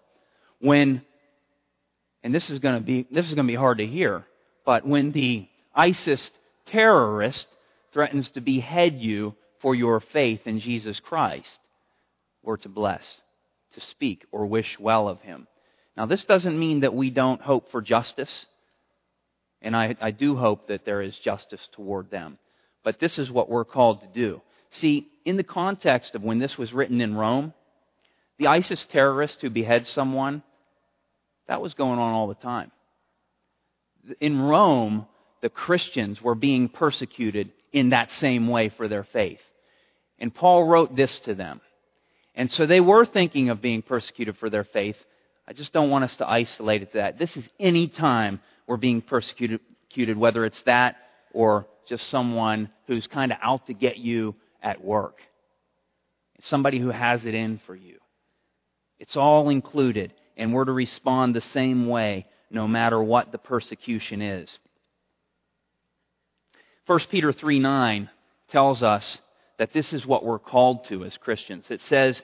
When, 0.61 1.03
and 2.23 2.35
this 2.35 2.51
is 2.51 2.59
going 2.59 2.75
to 2.75 2.85
be, 2.85 3.07
this 3.11 3.27
is 3.27 3.35
going 3.35 3.47
to 3.47 3.53
be 3.53 3.57
hard 3.57 3.79
to 3.79 3.87
hear, 3.87 4.25
but 4.67 4.87
when 4.87 5.13
the 5.13 5.49
ISIS 5.75 6.31
terrorist 6.71 7.47
threatens 7.93 8.31
to 8.35 8.41
behead 8.41 8.99
you 8.99 9.35
for 9.63 9.75
your 9.75 10.03
faith 10.13 10.41
in 10.45 10.61
Jesus 10.61 11.01
Christ, 11.03 11.47
we're 12.43 12.59
to 12.59 12.69
bless, 12.69 13.03
to 13.75 13.81
speak 13.91 14.25
or 14.33 14.47
wish 14.47 14.77
well 14.79 15.09
of 15.09 15.21
him. 15.21 15.47
Now, 15.97 16.07
this 16.07 16.25
doesn't 16.25 16.59
mean 16.59 16.81
that 16.81 16.95
we 16.95 17.11
don't 17.11 17.41
hope 17.41 17.71
for 17.71 17.81
justice 17.81 18.47
and 19.65 19.75
I, 19.75 19.97
I 20.01 20.11
do 20.11 20.37
hope 20.37 20.69
that 20.69 20.85
there 20.85 21.01
is 21.01 21.17
justice 21.25 21.67
toward 21.73 22.11
them. 22.11 22.39
But 22.85 23.01
this 23.01 23.19
is 23.19 23.31
what 23.31 23.49
we're 23.49 23.65
called 23.65 24.03
to 24.03 24.09
do. 24.09 24.43
See, 24.81 25.09
in 25.25 25.39
the 25.39 25.43
context 25.43 26.15
of 26.15 26.23
when 26.23 26.39
this 26.39 26.57
was 26.59 26.73
written 26.73 27.01
in 27.01 27.15
Rome, 27.15 27.55
the 28.39 28.49
ISIS 28.49 28.85
terrorist 28.93 29.39
who 29.41 29.49
beheads 29.49 29.89
someone, 29.95 30.43
that 31.49 31.63
was 31.63 31.73
going 31.73 31.99
on 31.99 32.13
all 32.13 32.29
the 32.29 32.35
time. 32.35 32.71
In 34.21 34.39
Rome, 34.39 35.07
the 35.41 35.49
Christians 35.49 36.21
were 36.21 36.35
being 36.35 36.69
persecuted 36.69 37.51
in 37.73 37.91
that 37.91 38.11
same 38.21 38.49
way 38.49 38.71
for 38.77 38.87
their 38.87 39.07
faith. 39.15 39.41
And 40.19 40.35
Paul 40.35 40.65
wrote 40.65 40.95
this 40.95 41.21
to 41.25 41.35
them. 41.35 41.63
And 42.35 42.51
so 42.51 42.67
they 42.67 42.81
were 42.81 43.07
thinking 43.07 43.49
of 43.49 43.63
being 43.63 43.83
persecuted 43.83 44.37
for 44.39 44.51
their 44.51 44.65
faith. 44.65 44.97
I 45.47 45.53
just 45.53 45.73
don't 45.73 45.91
want 45.91 46.05
us 46.05 46.17
to 46.19 46.27
isolate 46.27 46.83
it 46.83 46.93
to 46.93 46.99
that. 46.99 47.19
This 47.19 47.37
is 47.37 47.45
any 47.61 47.89
time 47.89 48.41
we're 48.67 48.77
being 48.77 49.03
persecuted, 49.03 49.61
whether 50.17 50.45
it's 50.45 50.61
that 50.67 50.97
or 51.33 51.67
just 51.89 52.11
someone 52.11 52.71
who's 52.87 53.07
kind 53.07 53.31
of 53.31 53.39
out 53.43 53.67
to 53.67 53.75
get 53.75 53.99
you 53.99 54.35
at 54.63 54.83
work. 54.83 55.19
It's 56.37 56.49
somebody 56.49 56.79
who 56.79 56.91
has 56.91 57.25
it 57.25 57.35
in 57.35 57.61
for 57.67 57.77
you. 57.77 57.99
It's 58.99 59.17
all 59.17 59.51
included, 59.51 60.13
and 60.37 60.55
we're 60.55 60.65
to 60.65 60.73
respond 60.73 61.35
the 61.35 61.43
same 61.53 61.89
way 61.89 62.27
no 62.51 62.67
matter 62.67 63.03
what 63.03 63.33
the 63.33 63.39
persecution 63.39 64.23
is. 64.23 64.49
1 66.87 67.01
Peter 67.11 67.33
3 67.33 67.59
9 67.59 68.11
tells 68.51 68.83
us 68.83 69.19
that 69.59 69.73
this 69.73 69.93
is 69.93 70.07
what 70.07 70.25
we're 70.25 70.39
called 70.39 70.87
to 70.89 71.05
as 71.05 71.17
Christians. 71.23 71.65
It 71.71 71.81
says, 71.89 72.21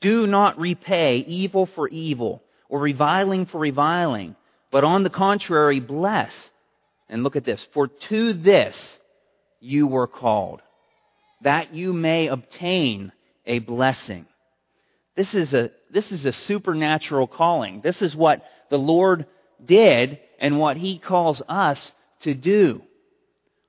Do 0.00 0.26
not 0.26 0.58
repay 0.58 1.18
evil 1.18 1.68
for 1.74 1.88
evil 1.88 2.42
or 2.68 2.80
reviling 2.80 3.46
for 3.46 3.58
reviling 3.58 4.36
but 4.74 4.82
on 4.82 5.04
the 5.04 5.10
contrary, 5.10 5.78
bless. 5.78 6.32
And 7.08 7.22
look 7.22 7.36
at 7.36 7.44
this. 7.44 7.64
For 7.74 7.86
to 8.08 8.32
this 8.32 8.74
you 9.60 9.86
were 9.86 10.08
called, 10.08 10.62
that 11.42 11.72
you 11.72 11.92
may 11.92 12.26
obtain 12.26 13.12
a 13.46 13.60
blessing. 13.60 14.26
This 15.16 15.32
is 15.32 15.52
a, 15.52 15.70
this 15.92 16.10
is 16.10 16.24
a 16.24 16.32
supernatural 16.48 17.28
calling. 17.28 17.82
This 17.84 18.02
is 18.02 18.16
what 18.16 18.42
the 18.68 18.76
Lord 18.76 19.26
did 19.64 20.18
and 20.40 20.58
what 20.58 20.76
He 20.76 20.98
calls 20.98 21.40
us 21.48 21.78
to 22.22 22.34
do. 22.34 22.82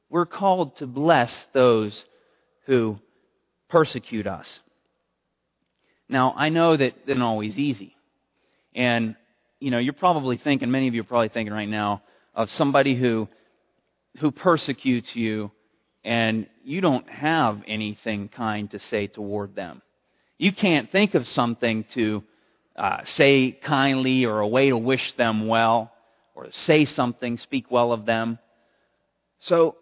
We're 0.09 0.25
called 0.25 0.75
to 0.77 0.87
bless 0.87 1.31
those 1.53 2.03
who 2.65 2.97
persecute 3.69 4.27
us. 4.27 4.45
Now, 6.07 6.33
I 6.37 6.49
know 6.49 6.77
that 6.77 6.93
it's 7.07 7.17
not 7.17 7.27
always 7.27 7.57
easy. 7.57 7.95
And 8.75 9.15
you 9.59 9.71
know, 9.71 9.79
you're 9.79 9.93
probably 9.93 10.37
thinking, 10.37 10.69
many 10.69 10.87
of 10.87 10.93
you 10.93 11.01
are 11.01 11.05
probably 11.05 11.29
thinking 11.29 11.53
right 11.53 11.69
now 11.69 12.03
of 12.33 12.49
somebody 12.51 12.95
who, 12.95 13.27
who 14.19 14.31
persecutes 14.31 15.09
you 15.13 15.51
and 16.03 16.47
you 16.63 16.81
don't 16.81 17.09
have 17.09 17.61
anything 17.67 18.29
kind 18.29 18.69
to 18.71 18.79
say 18.91 19.07
toward 19.07 19.55
them. 19.55 19.81
You 20.37 20.51
can't 20.53 20.91
think 20.91 21.15
of 21.15 21.25
something 21.27 21.85
to 21.95 22.23
uh, 22.75 22.97
say 23.15 23.57
kindly 23.65 24.25
or 24.25 24.39
a 24.39 24.47
way 24.47 24.69
to 24.69 24.77
wish 24.77 25.13
them 25.17 25.47
well 25.47 25.91
or 26.35 26.47
say 26.65 26.85
something, 26.85 27.37
speak 27.37 27.71
well 27.71 27.91
of 27.91 28.05
them. 28.05 28.37
So, 29.45 29.77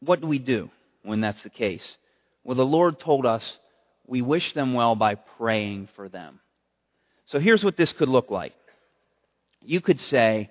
what 0.00 0.20
do 0.20 0.26
we 0.26 0.38
do 0.38 0.68
when 1.04 1.20
that's 1.20 1.42
the 1.44 1.50
case? 1.50 1.82
Well, 2.44 2.56
the 2.56 2.62
Lord 2.62 2.98
told 3.00 3.26
us 3.26 3.42
we 4.06 4.22
wish 4.22 4.54
them 4.54 4.74
well 4.74 4.94
by 4.94 5.14
praying 5.14 5.88
for 5.96 6.08
them. 6.08 6.40
So 7.26 7.38
here's 7.38 7.62
what 7.62 7.76
this 7.76 7.92
could 7.98 8.08
look 8.08 8.30
like. 8.30 8.52
You 9.60 9.80
could 9.80 10.00
say, 10.00 10.50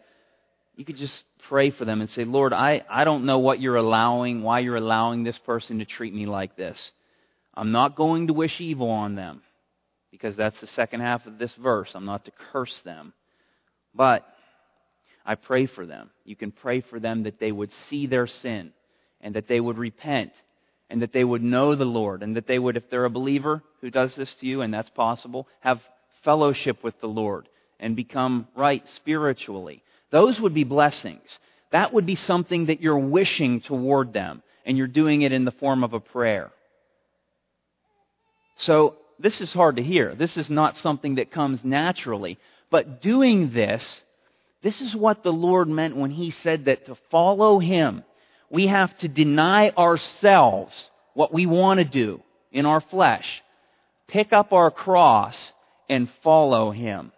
you 0.76 0.86
could 0.86 0.96
just 0.98 1.14
pray 1.50 1.70
for 1.72 1.86
them 1.86 2.02
and 2.02 2.10
say, 2.10 2.24
Lord, 2.24 2.54
I, 2.54 2.84
I 2.90 3.04
don't 3.04 3.26
know 3.26 3.40
what 3.40 3.60
you're 3.60 3.76
allowing, 3.76 4.42
why 4.42 4.60
you're 4.60 4.78
allowing 4.78 5.24
this 5.24 5.38
person 5.46 5.80
to 5.80 5.86
treat 5.86 6.14
me 6.14 6.26
like 6.26 6.56
this. 6.56 6.80
I'm 7.54 7.72
not 7.74 7.98
going 7.98 8.28
to 8.28 8.34
wish 8.34 8.60
evil 8.60 8.90
on 8.90 9.16
them 9.16 9.42
because 10.12 10.38
that's 10.38 10.60
the 10.62 10.68
second 10.68 11.02
half 11.02 11.26
of 11.28 11.38
this 11.38 11.54
verse. 11.62 11.90
I'm 11.94 12.06
not 12.06 12.26
to 12.26 12.32
curse 12.52 12.80
them. 12.86 13.14
But 13.94 14.26
I 15.26 15.36
pray 15.36 15.68
for 15.68 15.86
them. 15.86 16.10
You 16.24 16.38
can 16.38 16.52
pray 16.52 16.82
for 16.82 17.00
them 17.00 17.24
that 17.24 17.40
they 17.40 17.52
would 17.52 17.72
see 17.90 18.08
their 18.08 18.28
sin 18.28 18.72
and 19.20 19.36
that 19.36 19.48
they 19.48 19.60
would 19.60 19.78
repent 19.78 20.32
and 20.92 21.02
that 21.02 21.14
they 21.14 21.24
would 21.24 21.42
know 21.42 21.76
the 21.76 21.86
Lord 21.86 22.22
and 22.22 22.36
that 22.36 22.48
they 22.48 22.60
would, 22.60 22.78
if 22.78 22.90
they're 22.90 23.06
a 23.06 23.10
believer 23.10 23.64
who 23.80 23.90
does 23.90 24.14
this 24.16 24.34
to 24.40 24.46
you, 24.46 24.62
and 24.62 24.74
that's 24.74 24.90
possible, 24.90 25.48
have 25.62 25.80
fellowship 26.24 26.84
with 26.84 27.00
the 27.02 27.08
Lord 27.08 27.48
and 27.80 27.96
become 27.96 28.48
right 28.56 28.84
spiritually. 28.98 29.82
Those 30.12 30.40
would 30.40 30.54
be 30.54 30.64
blessings. 30.64 31.28
That 31.72 31.94
would 31.94 32.06
be 32.06 32.16
something 32.16 32.66
that 32.68 32.82
you're 32.82 33.00
wishing 33.00 33.62
toward 33.62 34.14
them, 34.14 34.44
and 34.66 34.78
you're 34.78 34.88
doing 34.88 35.22
it 35.22 35.32
in 35.32 35.46
the 35.46 35.52
form 35.52 35.84
of 35.84 35.94
a 35.94 36.00
prayer. 36.00 36.52
So, 38.60 38.98
this 39.18 39.40
is 39.40 39.54
hard 39.54 39.76
to 39.78 39.84
hear. 39.84 40.16
This 40.16 40.36
is 40.36 40.50
not 40.50 40.76
something 40.78 41.16
that 41.16 41.32
comes 41.32 41.60
naturally. 41.64 42.38
But 42.72 43.02
doing 43.02 43.52
this, 43.54 43.86
this 44.64 44.82
is 44.82 44.96
what 44.96 45.24
the 45.24 45.32
Lord 45.32 45.68
meant 45.68 45.96
when 45.96 46.12
He 46.12 46.34
said 46.44 46.66
that 46.66 46.86
to 46.88 46.98
follow 47.10 47.60
Him, 47.60 48.04
we 48.52 48.68
have 48.68 48.96
to 49.00 49.08
deny 49.08 49.70
ourselves 49.70 50.74
what 51.14 51.34
we 51.34 51.46
want 51.46 51.80
to 51.80 51.86
do 51.86 52.22
in 52.52 52.66
our 52.66 52.82
flesh, 52.82 53.26
pick 54.08 54.34
up 54.34 54.52
our 54.52 54.70
cross, 54.70 55.36
and 55.90 56.10
follow 56.24 56.72
him. 56.72 57.12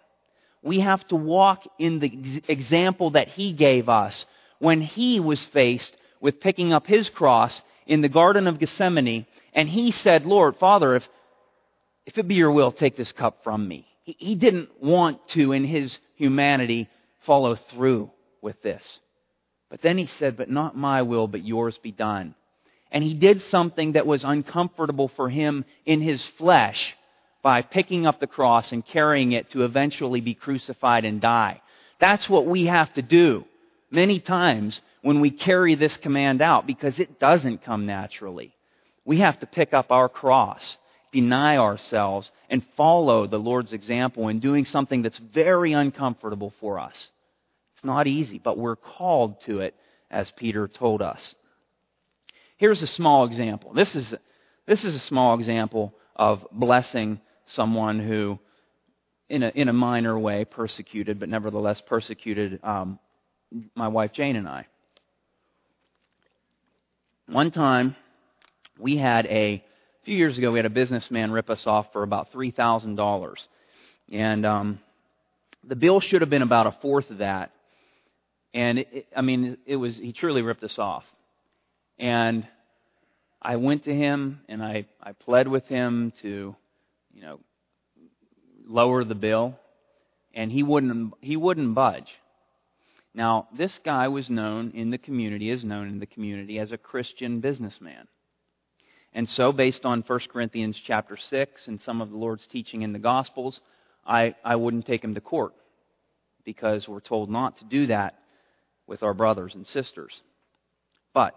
We 0.61 0.79
have 0.79 1.05
to 1.09 1.15
walk 1.15 1.63
in 1.79 1.99
the 1.99 2.41
example 2.47 3.11
that 3.11 3.27
he 3.29 3.53
gave 3.53 3.89
us 3.89 4.13
when 4.59 4.81
he 4.81 5.19
was 5.19 5.43
faced 5.53 5.91
with 6.21 6.39
picking 6.39 6.71
up 6.71 6.85
his 6.85 7.09
cross 7.13 7.51
in 7.85 8.01
the 8.01 8.09
Garden 8.09 8.47
of 8.47 8.59
Gethsemane, 8.59 9.25
and 9.53 9.67
he 9.67 9.91
said, 9.91 10.25
Lord, 10.25 10.55
Father, 10.59 10.95
if, 10.95 11.03
if 12.05 12.17
it 12.17 12.27
be 12.27 12.35
your 12.35 12.51
will, 12.51 12.71
take 12.71 12.95
this 12.95 13.11
cup 13.11 13.39
from 13.43 13.67
me. 13.67 13.85
He, 14.03 14.15
he 14.19 14.35
didn't 14.35 14.69
want 14.81 15.19
to, 15.33 15.51
in 15.51 15.65
his 15.65 15.95
humanity, 16.15 16.87
follow 17.25 17.57
through 17.73 18.11
with 18.41 18.61
this. 18.61 18.81
But 19.73 19.81
then 19.81 19.97
he 19.97 20.07
said, 20.19 20.37
But 20.37 20.51
not 20.51 20.77
my 20.77 21.01
will, 21.01 21.27
but 21.27 21.43
yours 21.43 21.79
be 21.81 21.91
done. 21.91 22.35
And 22.91 23.03
he 23.03 23.15
did 23.15 23.41
something 23.49 23.93
that 23.93 24.05
was 24.05 24.23
uncomfortable 24.23 25.09
for 25.15 25.31
him 25.31 25.65
in 25.83 25.99
his 25.99 26.23
flesh 26.37 26.77
by 27.41 27.63
picking 27.63 28.05
up 28.05 28.19
the 28.19 28.27
cross 28.27 28.71
and 28.71 28.85
carrying 28.85 29.31
it 29.31 29.51
to 29.53 29.65
eventually 29.65 30.21
be 30.21 30.35
crucified 30.35 31.05
and 31.05 31.19
die. 31.19 31.59
That's 31.99 32.29
what 32.29 32.45
we 32.45 32.67
have 32.67 32.93
to 32.93 33.01
do 33.01 33.45
many 33.89 34.19
times 34.19 34.79
when 35.01 35.21
we 35.21 35.31
carry 35.31 35.73
this 35.73 35.97
command 36.03 36.39
out 36.39 36.67
because 36.67 36.99
it 36.99 37.19
doesn't 37.19 37.65
come 37.65 37.87
naturally. 37.87 38.53
We 39.05 39.21
have 39.21 39.39
to 39.39 39.47
pick 39.47 39.73
up 39.73 39.89
our 39.89 40.07
cross, 40.07 40.61
deny 41.11 41.57
ourselves, 41.57 42.29
and 42.47 42.61
follow 42.77 43.25
the 43.25 43.37
Lord's 43.37 43.73
example 43.73 44.27
in 44.27 44.39
doing 44.39 44.65
something 44.65 45.01
that's 45.01 45.19
very 45.33 45.73
uncomfortable 45.73 46.53
for 46.59 46.77
us. 46.77 46.93
It's 47.83 47.87
not 47.87 48.07
easy, 48.07 48.39
but 48.41 48.57
we're 48.57 48.77
called 48.77 49.35
to 49.45 49.59
it, 49.59 49.75
as 50.09 50.31
Peter 50.37 50.69
told 50.69 51.01
us. 51.01 51.19
Here's 52.55 52.81
a 52.81 52.87
small 52.87 53.25
example. 53.25 53.73
This 53.73 53.93
is, 53.93 54.13
this 54.65 54.85
is 54.85 54.95
a 54.95 55.05
small 55.09 55.37
example 55.37 55.93
of 56.15 56.45
blessing 56.49 57.19
someone 57.55 57.99
who, 57.99 58.39
in 59.27 59.43
a, 59.43 59.49
in 59.49 59.67
a 59.67 59.73
minor 59.73 60.17
way, 60.17 60.45
persecuted, 60.45 61.19
but 61.19 61.27
nevertheless 61.27 61.81
persecuted 61.85 62.61
um, 62.63 62.99
my 63.75 63.89
wife 63.89 64.11
Jane 64.13 64.37
and 64.37 64.47
I. 64.47 64.65
One 67.27 67.51
time, 67.51 67.97
we 68.79 68.95
had 68.95 69.25
a, 69.25 69.29
a 69.29 69.63
few 70.05 70.15
years 70.15 70.37
ago, 70.37 70.53
we 70.53 70.59
had 70.59 70.65
a 70.65 70.69
businessman 70.69 71.31
rip 71.31 71.49
us 71.49 71.63
off 71.65 71.87
for 71.91 72.03
about 72.03 72.31
$3,000. 72.31 73.33
And 74.09 74.45
um, 74.45 74.79
the 75.67 75.75
bill 75.75 75.99
should 75.99 76.21
have 76.21 76.29
been 76.29 76.43
about 76.43 76.67
a 76.67 76.77
fourth 76.81 77.09
of 77.09 77.17
that. 77.17 77.51
And 78.53 78.79
it, 78.79 79.07
I 79.15 79.21
mean, 79.21 79.57
it 79.65 79.75
was, 79.75 79.97
he 79.97 80.13
truly 80.13 80.41
ripped 80.41 80.63
us 80.63 80.75
off. 80.77 81.03
And 81.97 82.47
I 83.41 83.55
went 83.55 83.85
to 83.85 83.93
him 83.93 84.41
and 84.47 84.63
I, 84.63 84.85
I 85.01 85.13
pled 85.13 85.47
with 85.47 85.65
him 85.65 86.13
to, 86.21 86.55
you 87.13 87.21
know, 87.21 87.39
lower 88.67 89.03
the 89.03 89.15
bill. 89.15 89.55
And 90.33 90.51
he 90.51 90.63
wouldn't, 90.63 91.13
he 91.21 91.35
wouldn't 91.35 91.75
budge. 91.75 92.07
Now, 93.13 93.47
this 93.55 93.71
guy 93.85 94.07
was 94.07 94.29
known 94.29 94.71
in 94.71 94.89
the 94.89 94.97
community, 94.97 95.51
is 95.51 95.63
known 95.63 95.87
in 95.87 95.99
the 95.99 96.07
community 96.07 96.57
as 96.57 96.71
a 96.71 96.77
Christian 96.77 97.41
businessman. 97.41 98.07
And 99.13 99.29
so, 99.29 99.51
based 99.51 99.85
on 99.85 100.03
1 100.07 100.19
Corinthians 100.31 100.75
chapter 100.87 101.15
6 101.29 101.67
and 101.67 101.79
some 101.81 102.01
of 102.01 102.09
the 102.09 102.17
Lord's 102.17 102.47
teaching 102.47 102.81
in 102.81 102.93
the 102.93 102.99
Gospels, 102.99 103.59
I, 104.07 104.33
I 104.43 104.55
wouldn't 104.55 104.87
take 104.87 105.03
him 105.03 105.13
to 105.13 105.21
court 105.21 105.53
because 106.43 106.87
we're 106.87 106.99
told 106.99 107.29
not 107.29 107.59
to 107.59 107.65
do 107.65 107.87
that 107.87 108.15
with 108.87 109.03
our 109.03 109.13
brothers 109.13 109.53
and 109.55 109.65
sisters. 109.67 110.13
But 111.13 111.35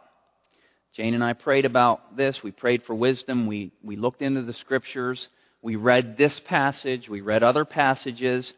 Jane 0.97 1.15
and 1.15 1.23
I 1.23 1.35
prayed 1.35 1.65
about 1.65 2.17
this. 2.17 2.39
We 2.43 2.51
prayed 2.51 2.83
for 2.87 2.95
wisdom. 2.95 3.47
We, 3.47 3.73
we 3.83 3.97
looked 3.97 4.23
into 4.23 4.43
the 4.43 4.55
scriptures. 4.55 5.27
We 5.63 5.77
read 5.77 6.17
this 6.17 6.41
passage. 6.49 7.09
We 7.09 7.21
read 7.21 7.43
other 7.43 7.65
passages. 7.65 8.51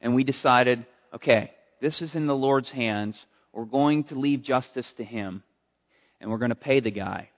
And 0.00 0.14
we 0.14 0.24
decided 0.24 0.86
okay, 1.14 1.50
this 1.80 2.02
is 2.02 2.14
in 2.14 2.26
the 2.26 2.34
Lord's 2.34 2.68
hands. 2.70 3.18
We're 3.52 3.64
going 3.64 4.04
to 4.04 4.18
leave 4.18 4.42
justice 4.42 4.86
to 4.98 5.04
Him. 5.04 5.42
And 6.20 6.30
we're 6.30 6.38
going 6.38 6.50
to 6.50 6.54
pay 6.54 6.80
the 6.80 6.90
guy. 6.90 7.30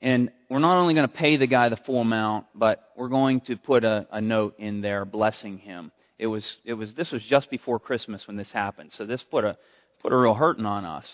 And 0.00 0.30
we're 0.48 0.60
not 0.60 0.80
only 0.80 0.94
going 0.94 1.08
to 1.08 1.14
pay 1.14 1.36
the 1.36 1.46
guy 1.46 1.68
the 1.68 1.76
full 1.76 2.00
amount, 2.00 2.46
but 2.54 2.90
we're 2.96 3.08
going 3.08 3.40
to 3.42 3.56
put 3.56 3.84
a, 3.84 4.06
a 4.12 4.20
note 4.20 4.54
in 4.58 4.80
there 4.80 5.04
blessing 5.04 5.58
him. 5.58 5.90
It 6.18 6.28
was, 6.28 6.44
it 6.64 6.74
was, 6.74 6.92
this 6.96 7.10
was 7.10 7.22
just 7.28 7.50
before 7.50 7.80
Christmas 7.80 8.22
when 8.26 8.36
this 8.36 8.50
happened. 8.52 8.92
So 8.96 9.06
this 9.06 9.22
put 9.28 9.44
a, 9.44 9.56
put 10.02 10.12
a 10.12 10.16
real 10.16 10.34
hurting 10.34 10.66
on 10.66 10.84
us. 10.84 11.04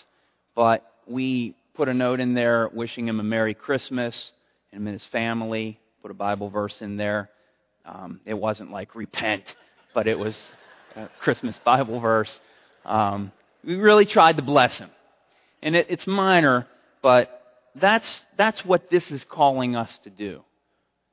But 0.55 0.85
we 1.07 1.55
put 1.75 1.87
a 1.89 1.93
note 1.93 2.19
in 2.19 2.33
there 2.33 2.69
wishing 2.73 3.07
him 3.07 3.19
a 3.19 3.23
Merry 3.23 3.53
Christmas, 3.53 4.15
him 4.71 4.87
and 4.87 4.93
his 4.93 5.05
family. 5.11 5.79
Put 6.01 6.11
a 6.11 6.15
Bible 6.15 6.49
verse 6.49 6.75
in 6.81 6.97
there. 6.97 7.29
Um, 7.85 8.19
it 8.25 8.33
wasn't 8.33 8.71
like 8.71 8.95
repent, 8.95 9.43
but 9.93 10.07
it 10.07 10.17
was 10.17 10.35
a 10.95 11.09
Christmas 11.21 11.55
Bible 11.63 11.99
verse. 11.99 12.31
Um, 12.83 13.31
we 13.63 13.75
really 13.75 14.05
tried 14.05 14.37
to 14.37 14.43
bless 14.43 14.77
him. 14.77 14.89
And 15.61 15.75
it, 15.75 15.87
it's 15.89 16.05
minor, 16.07 16.67
but 17.01 17.41
that's, 17.79 18.05
that's 18.37 18.61
what 18.65 18.89
this 18.89 19.09
is 19.11 19.23
calling 19.29 19.75
us 19.75 19.89
to 20.03 20.09
do. 20.09 20.41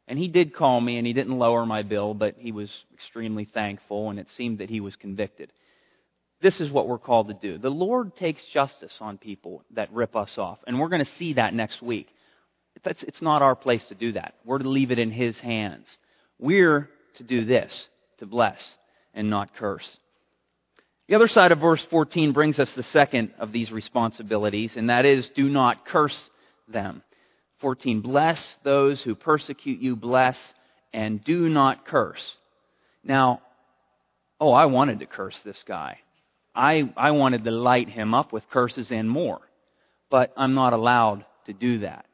And 0.08 0.18
he 0.18 0.28
did 0.28 0.54
call 0.54 0.80
me, 0.80 0.98
and 0.98 1.06
he 1.06 1.12
didn't 1.12 1.38
lower 1.38 1.64
my 1.64 1.82
bill, 1.82 2.12
but 2.12 2.34
he 2.38 2.52
was 2.52 2.70
extremely 2.92 3.48
thankful, 3.52 4.10
and 4.10 4.18
it 4.18 4.26
seemed 4.36 4.58
that 4.58 4.68
he 4.68 4.80
was 4.80 4.94
convicted. 4.96 5.52
This 6.42 6.58
is 6.60 6.72
what 6.72 6.88
we're 6.88 6.98
called 6.98 7.28
to 7.28 7.34
do. 7.34 7.56
The 7.56 7.70
Lord 7.70 8.16
takes 8.16 8.40
justice 8.52 8.96
on 9.00 9.16
people 9.16 9.62
that 9.74 9.92
rip 9.92 10.16
us 10.16 10.34
off, 10.36 10.58
and 10.66 10.78
we're 10.78 10.88
going 10.88 11.04
to 11.04 11.10
see 11.18 11.34
that 11.34 11.54
next 11.54 11.80
week. 11.80 12.08
It's, 12.84 13.02
it's 13.04 13.22
not 13.22 13.42
our 13.42 13.54
place 13.54 13.84
to 13.90 13.94
do 13.94 14.12
that. 14.12 14.34
We're 14.44 14.58
to 14.58 14.68
leave 14.68 14.90
it 14.90 14.98
in 14.98 15.12
His 15.12 15.36
hands. 15.38 15.86
We're 16.40 16.90
to 17.18 17.22
do 17.22 17.44
this, 17.44 17.72
to 18.18 18.26
bless 18.26 18.58
and 19.14 19.30
not 19.30 19.54
curse. 19.54 19.86
The 21.08 21.14
other 21.14 21.28
side 21.28 21.52
of 21.52 21.60
verse 21.60 21.84
14 21.90 22.32
brings 22.32 22.58
us 22.58 22.70
the 22.74 22.82
second 22.84 23.32
of 23.38 23.52
these 23.52 23.70
responsibilities, 23.70 24.72
and 24.74 24.90
that 24.90 25.04
is 25.04 25.28
do 25.36 25.48
not 25.48 25.86
curse 25.86 26.16
them. 26.66 27.02
14. 27.60 28.00
Bless 28.00 28.42
those 28.64 29.00
who 29.02 29.14
persecute 29.14 29.80
you, 29.80 29.94
bless, 29.94 30.36
and 30.92 31.22
do 31.22 31.48
not 31.48 31.86
curse. 31.86 32.22
Now, 33.04 33.42
oh, 34.40 34.52
I 34.52 34.66
wanted 34.66 34.98
to 35.00 35.06
curse 35.06 35.38
this 35.44 35.58
guy. 35.68 35.98
I, 36.54 36.92
I 36.96 37.12
wanted 37.12 37.44
to 37.44 37.50
light 37.50 37.88
him 37.88 38.14
up 38.14 38.32
with 38.32 38.44
curses 38.50 38.88
and 38.90 39.08
more. 39.08 39.40
But 40.10 40.32
I'm 40.36 40.54
not 40.54 40.72
allowed 40.72 41.24
to 41.46 41.52
do 41.52 41.80
that. 41.80 42.06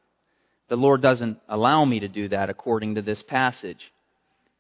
The 0.68 0.77
Lord 0.77 1.03
doesn't 1.03 1.38
allow 1.48 1.85
me 1.85 2.01
to 2.01 2.09
do 2.09 2.29
that 2.29 2.51
according 2.51 2.96
to 2.96 3.03
this 3.03 3.22
passage. 3.27 3.81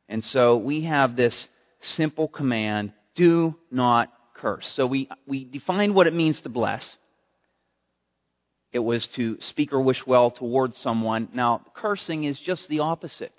And 0.08 0.24
so 0.24 0.56
we 0.56 0.84
have 0.84 1.16
this 1.16 1.34
simple 1.96 2.28
command 2.28 2.92
do 3.14 3.54
not 3.70 4.12
curse. 4.34 4.64
So 4.74 4.86
we, 4.86 5.08
we 5.26 5.44
define 5.44 5.94
what 5.94 6.06
it 6.06 6.14
means 6.14 6.40
to 6.42 6.48
bless 6.48 6.82
it 8.72 8.80
was 8.80 9.06
to 9.16 9.38
speak 9.50 9.72
or 9.72 9.80
wish 9.80 10.02
well 10.06 10.30
towards 10.30 10.76
someone. 10.78 11.28
Now, 11.32 11.62
cursing 11.74 12.24
is 12.24 12.38
just 12.44 12.68
the 12.68 12.80
opposite. 12.80 13.32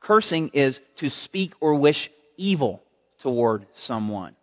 Cursing 0.00 0.50
is 0.52 0.78
to 1.00 1.10
speak 1.24 1.52
or 1.60 1.76
wish 1.76 1.96
evil 2.36 2.82
toward 3.22 3.66
someone. 3.86 4.36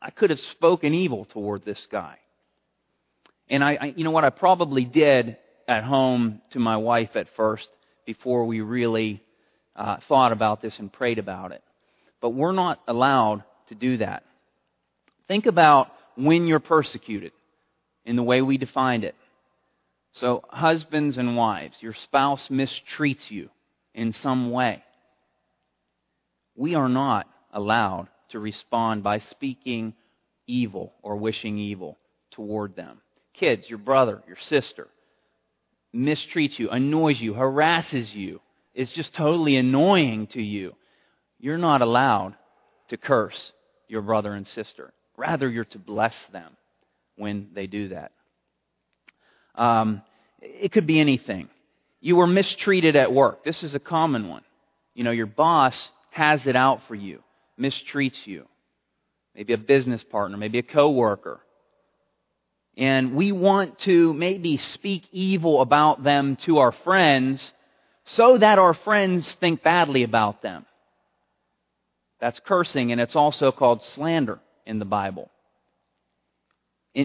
I 0.00 0.10
could 0.10 0.30
have 0.30 0.38
spoken 0.52 0.94
evil 0.94 1.24
toward 1.26 1.64
this 1.64 1.80
guy. 1.90 2.16
And 3.50 3.64
I, 3.64 3.78
I, 3.80 3.94
you 3.96 4.04
know 4.04 4.10
what, 4.10 4.24
I 4.24 4.30
probably 4.30 4.84
did 4.84 5.36
at 5.66 5.84
home 5.84 6.40
to 6.52 6.58
my 6.58 6.76
wife 6.76 7.10
at 7.14 7.26
first 7.36 7.68
before 8.06 8.46
we 8.46 8.60
really 8.60 9.22
uh, 9.74 9.96
thought 10.08 10.32
about 10.32 10.62
this 10.62 10.74
and 10.78 10.92
prayed 10.92 11.18
about 11.18 11.52
it. 11.52 11.62
But 12.20 12.30
we're 12.30 12.52
not 12.52 12.80
allowed 12.86 13.44
to 13.68 13.74
do 13.74 13.98
that. 13.98 14.24
Think 15.26 15.46
about 15.46 15.88
when 16.16 16.46
you're 16.46 16.60
persecuted 16.60 17.32
in 18.04 18.16
the 18.16 18.22
way 18.22 18.40
we 18.42 18.58
defined 18.58 19.04
it. 19.04 19.14
So, 20.14 20.42
husbands 20.48 21.18
and 21.18 21.36
wives, 21.36 21.76
your 21.80 21.94
spouse 22.04 22.40
mistreats 22.50 23.30
you 23.30 23.50
in 23.94 24.14
some 24.22 24.50
way. 24.50 24.82
We 26.56 26.74
are 26.74 26.88
not 26.88 27.28
allowed 27.52 28.08
to 28.30 28.38
respond 28.38 29.02
by 29.02 29.20
speaking 29.30 29.94
evil 30.46 30.92
or 31.02 31.16
wishing 31.16 31.58
evil 31.58 31.98
toward 32.30 32.76
them. 32.76 33.00
Kids, 33.38 33.64
your 33.68 33.78
brother, 33.78 34.22
your 34.26 34.36
sister, 34.48 34.88
mistreats 35.94 36.58
you, 36.58 36.70
annoys 36.70 37.20
you, 37.20 37.34
harasses 37.34 38.08
you, 38.12 38.40
is 38.74 38.90
just 38.94 39.14
totally 39.16 39.56
annoying 39.56 40.28
to 40.32 40.42
you. 40.42 40.74
You're 41.38 41.58
not 41.58 41.82
allowed 41.82 42.34
to 42.90 42.96
curse 42.96 43.52
your 43.88 44.02
brother 44.02 44.32
and 44.32 44.46
sister. 44.46 44.92
Rather, 45.16 45.48
you're 45.48 45.64
to 45.66 45.78
bless 45.78 46.14
them 46.32 46.56
when 47.16 47.48
they 47.54 47.66
do 47.66 47.88
that. 47.88 48.12
Um, 49.54 50.02
it 50.40 50.72
could 50.72 50.86
be 50.86 51.00
anything. 51.00 51.48
You 52.00 52.16
were 52.16 52.26
mistreated 52.26 52.94
at 52.94 53.12
work. 53.12 53.44
This 53.44 53.62
is 53.62 53.74
a 53.74 53.80
common 53.80 54.28
one. 54.28 54.42
You 54.94 55.04
know, 55.04 55.10
your 55.10 55.26
boss 55.26 55.74
has 56.10 56.40
it 56.46 56.56
out 56.56 56.80
for 56.86 56.94
you, 56.94 57.22
mistreats 57.60 58.18
you. 58.24 58.46
Maybe 59.34 59.52
a 59.52 59.58
business 59.58 60.02
partner, 60.10 60.36
maybe 60.36 60.58
a 60.58 60.62
coworker. 60.62 61.40
And 62.76 63.14
we 63.14 63.32
want 63.32 63.80
to 63.84 64.12
maybe 64.12 64.60
speak 64.74 65.02
evil 65.10 65.60
about 65.60 66.04
them 66.04 66.38
to 66.46 66.58
our 66.58 66.72
friends 66.84 67.42
so 68.16 68.38
that 68.38 68.58
our 68.58 68.74
friends 68.84 69.28
think 69.40 69.62
badly 69.62 70.02
about 70.02 70.42
them. 70.42 70.64
That's 72.20 72.40
cursing, 72.46 72.90
and 72.90 73.00
it's 73.00 73.16
also 73.16 73.52
called 73.52 73.80
slander 73.94 74.40
in 74.66 74.78
the 74.78 74.84
Bible 74.84 75.30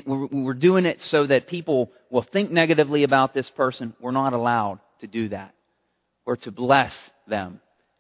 we're 0.06 0.54
doing 0.54 0.86
it 0.86 0.98
so 1.10 1.28
that 1.28 1.48
people 1.48 1.92
will 2.10 2.26
think 2.34 2.52
negatively 2.52 3.04
about 3.04 3.34
this 3.34 3.50
person. 3.56 3.94
We're 4.00 4.12
not 4.12 4.34
allowed 4.34 4.80
to 5.02 5.08
do 5.08 5.30
that. 5.30 5.54
We're 6.26 6.38
to 6.38 6.52
bless 6.52 6.94
them 7.28 7.60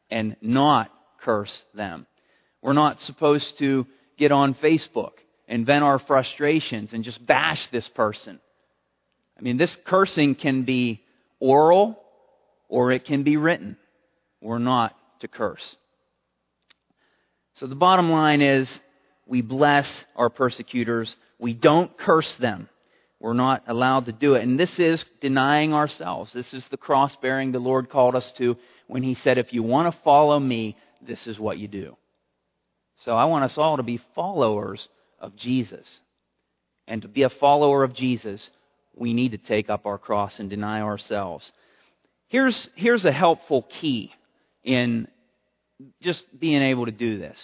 and 0.10 0.36
not 0.42 0.92
curse 1.24 1.52
them. 1.76 2.08
We're 2.64 2.74
not 2.74 3.00
supposed 3.02 3.60
to 3.60 3.86
get 4.18 4.32
on 4.32 4.56
Facebook 4.56 5.12
and 5.50 5.66
vent 5.66 5.84
our 5.84 6.00
frustrations 6.00 6.94
and 6.94 7.04
just 7.04 7.24
bash 7.24 7.60
this 7.72 7.88
person. 7.94 8.40
I 9.38 9.42
mean, 9.42 9.58
this 9.58 9.76
cursing 9.86 10.36
can 10.36 10.64
be 10.64 11.02
oral 11.42 12.00
or 12.70 12.94
it 12.94 13.06
can 13.06 13.24
be 13.24 13.36
written. 13.36 13.76
We're 14.42 14.60
not 14.60 14.96
to 15.20 15.28
curse. 15.28 15.76
So 17.58 17.68
the 17.68 17.76
bottom 17.76 18.10
line 18.10 18.42
is 18.42 18.70
we 19.28 19.42
bless 19.42 19.86
our 20.16 20.30
persecutors. 20.30 21.14
We 21.40 21.54
don't 21.54 21.96
curse 21.98 22.34
them. 22.40 22.70
We're 23.20 23.34
not 23.34 23.64
allowed 23.68 24.06
to 24.06 24.14
do 24.14 24.36
it. 24.36 24.44
And 24.44 24.58
this 24.58 24.80
is 24.80 25.04
denying 25.22 25.74
ourselves. 25.74 26.32
This 26.34 26.54
is 26.54 26.64
the 26.72 26.78
cross 26.78 27.16
bearing 27.22 27.52
the 27.52 27.60
Lord 27.60 27.90
called 27.90 28.16
us 28.16 28.32
to 28.38 28.56
when 28.88 29.04
He 29.04 29.16
said, 29.16 29.38
if 29.38 29.52
you 29.52 29.64
want 29.64 29.94
to 29.94 30.02
follow 30.04 30.40
me, 30.40 30.78
this 31.06 31.28
is 31.28 31.38
what 31.38 31.58
you 31.58 31.68
do. 31.68 31.98
So 33.06 33.12
I 33.12 33.26
want 33.26 33.46
us 33.46 33.54
all 33.58 33.78
to 33.78 33.84
be 33.84 34.00
followers 34.16 34.88
of 35.20 35.36
Jesus. 35.36 35.86
And 36.88 37.02
to 37.02 37.08
be 37.08 37.24
a 37.24 37.30
follower 37.30 37.84
of 37.84 37.96
Jesus, 37.96 38.42
we 38.96 39.14
need 39.14 39.32
to 39.32 39.38
take 39.38 39.70
up 39.70 39.86
our 39.86 39.98
cross 39.98 40.34
and 40.38 40.50
deny 40.50 40.82
ourselves. 40.82 41.44
Here's, 42.28 42.70
here's 42.76 43.06
a 43.06 43.12
helpful 43.12 43.66
key 43.82 44.12
in 44.64 45.08
just 46.02 46.26
being 46.40 46.62
able 46.62 46.86
to 46.86 46.92
do 46.92 47.18
this. 47.18 47.38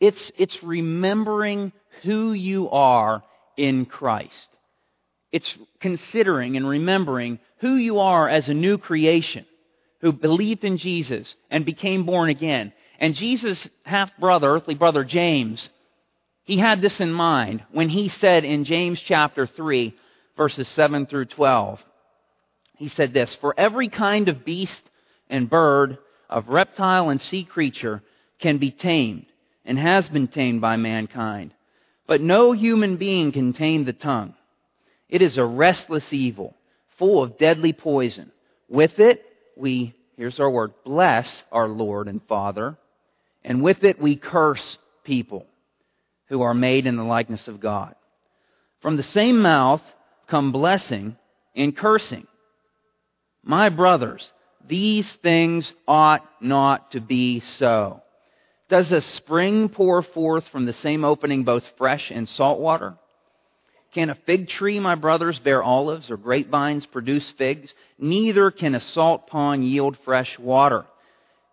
It's, 0.00 0.32
it's 0.38 0.56
remembering 0.62 1.72
who 2.04 2.32
you 2.32 2.70
are 2.70 3.22
in 3.56 3.84
Christ. 3.86 4.32
It's 5.32 5.52
considering 5.80 6.56
and 6.56 6.68
remembering 6.68 7.38
who 7.60 7.74
you 7.74 7.98
are 7.98 8.28
as 8.28 8.48
a 8.48 8.54
new 8.54 8.78
creation 8.78 9.44
who 10.00 10.12
believed 10.12 10.64
in 10.64 10.78
Jesus 10.78 11.32
and 11.50 11.64
became 11.64 12.06
born 12.06 12.30
again. 12.30 12.72
And 12.98 13.14
Jesus' 13.14 13.66
half 13.84 14.10
brother, 14.18 14.48
earthly 14.48 14.74
brother 14.74 15.04
James, 15.04 15.66
he 16.44 16.58
had 16.58 16.80
this 16.80 16.98
in 17.00 17.12
mind 17.12 17.62
when 17.72 17.88
he 17.88 18.10
said 18.20 18.44
in 18.44 18.64
James 18.64 19.00
chapter 19.06 19.46
3, 19.46 19.94
verses 20.36 20.68
7 20.74 21.06
through 21.06 21.26
12, 21.26 21.78
he 22.76 22.88
said 22.88 23.12
this 23.12 23.36
For 23.40 23.54
every 23.58 23.88
kind 23.88 24.28
of 24.28 24.44
beast 24.44 24.82
and 25.28 25.50
bird, 25.50 25.98
of 26.30 26.48
reptile 26.48 27.08
and 27.08 27.20
sea 27.20 27.44
creature 27.44 28.02
can 28.40 28.58
be 28.58 28.70
tamed 28.70 29.26
and 29.64 29.78
has 29.78 30.08
been 30.08 30.28
tamed 30.28 30.60
by 30.60 30.76
mankind. 30.76 31.52
But 32.06 32.20
no 32.20 32.52
human 32.52 32.96
being 32.96 33.32
can 33.32 33.52
tame 33.52 33.84
the 33.84 33.92
tongue. 33.92 34.34
It 35.08 35.22
is 35.22 35.38
a 35.38 35.44
restless 35.44 36.04
evil, 36.12 36.54
full 36.98 37.22
of 37.22 37.38
deadly 37.38 37.72
poison. 37.72 38.30
With 38.68 38.98
it, 38.98 39.22
we, 39.56 39.94
here's 40.16 40.38
our 40.40 40.50
word, 40.50 40.72
bless 40.84 41.28
our 41.50 41.68
Lord 41.68 42.08
and 42.08 42.20
Father, 42.28 42.76
and 43.48 43.62
with 43.62 43.82
it 43.82 44.00
we 44.00 44.14
curse 44.14 44.76
people 45.04 45.46
who 46.26 46.42
are 46.42 46.54
made 46.54 46.86
in 46.86 46.96
the 46.96 47.02
likeness 47.02 47.48
of 47.48 47.60
God. 47.60 47.94
From 48.82 48.98
the 48.98 49.02
same 49.02 49.40
mouth 49.40 49.80
come 50.30 50.52
blessing 50.52 51.16
and 51.56 51.74
cursing. 51.74 52.26
My 53.42 53.70
brothers, 53.70 54.30
these 54.68 55.10
things 55.22 55.72
ought 55.88 56.22
not 56.42 56.90
to 56.90 57.00
be 57.00 57.42
so. 57.58 58.02
Does 58.68 58.92
a 58.92 59.00
spring 59.16 59.70
pour 59.70 60.02
forth 60.02 60.44
from 60.52 60.66
the 60.66 60.74
same 60.82 61.02
opening 61.02 61.44
both 61.44 61.62
fresh 61.78 62.12
and 62.14 62.28
salt 62.28 62.60
water? 62.60 62.96
Can 63.94 64.10
a 64.10 64.18
fig 64.26 64.48
tree, 64.48 64.78
my 64.78 64.94
brothers, 64.94 65.40
bear 65.42 65.62
olives, 65.62 66.10
or 66.10 66.18
grapevines 66.18 66.84
produce 66.84 67.32
figs? 67.38 67.72
Neither 67.98 68.50
can 68.50 68.74
a 68.74 68.80
salt 68.80 69.26
pond 69.26 69.66
yield 69.66 69.96
fresh 70.04 70.38
water. 70.38 70.84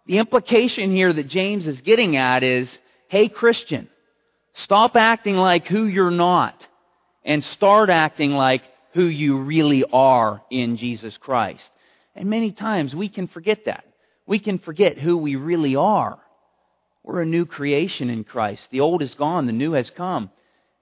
The 0.08 0.20
implication 0.20 0.92
here 0.92 1.12
that 1.12 1.30
James 1.30 1.66
is 1.66 1.82
getting 1.82 2.16
at 2.16 2.44
is, 2.44 2.70
hey 3.08 3.28
Christian, 3.28 3.90
stop 4.64 4.96
acting 4.96 5.36
like 5.36 5.66
who 5.66 5.86
you're 5.86 6.12
not 6.12 6.56
and 7.24 7.44
start 7.56 7.90
acting 7.90 8.32
like 8.32 8.62
who 8.94 9.06
you 9.06 9.40
really 9.40 9.84
are 9.92 10.42
in 10.52 10.78
Jesus 10.78 11.18
Christ. 11.20 11.64
And 12.16 12.30
many 12.30 12.52
times 12.52 12.94
we 12.94 13.10
can 13.10 13.28
forget 13.28 13.60
that. 13.66 13.84
We 14.28 14.40
can 14.40 14.60
forget 14.60 14.98
who 14.98 15.18
we 15.18 15.36
really 15.36 15.76
are. 15.76 16.20
We're 17.04 17.22
a 17.22 17.26
new 17.26 17.46
creation 17.46 18.10
in 18.10 18.24
Christ. 18.24 18.62
The 18.72 18.80
old 18.80 19.02
is 19.02 19.14
gone, 19.16 19.48
the 19.48 19.52
new 19.52 19.74
has 19.74 19.92
come. 19.96 20.30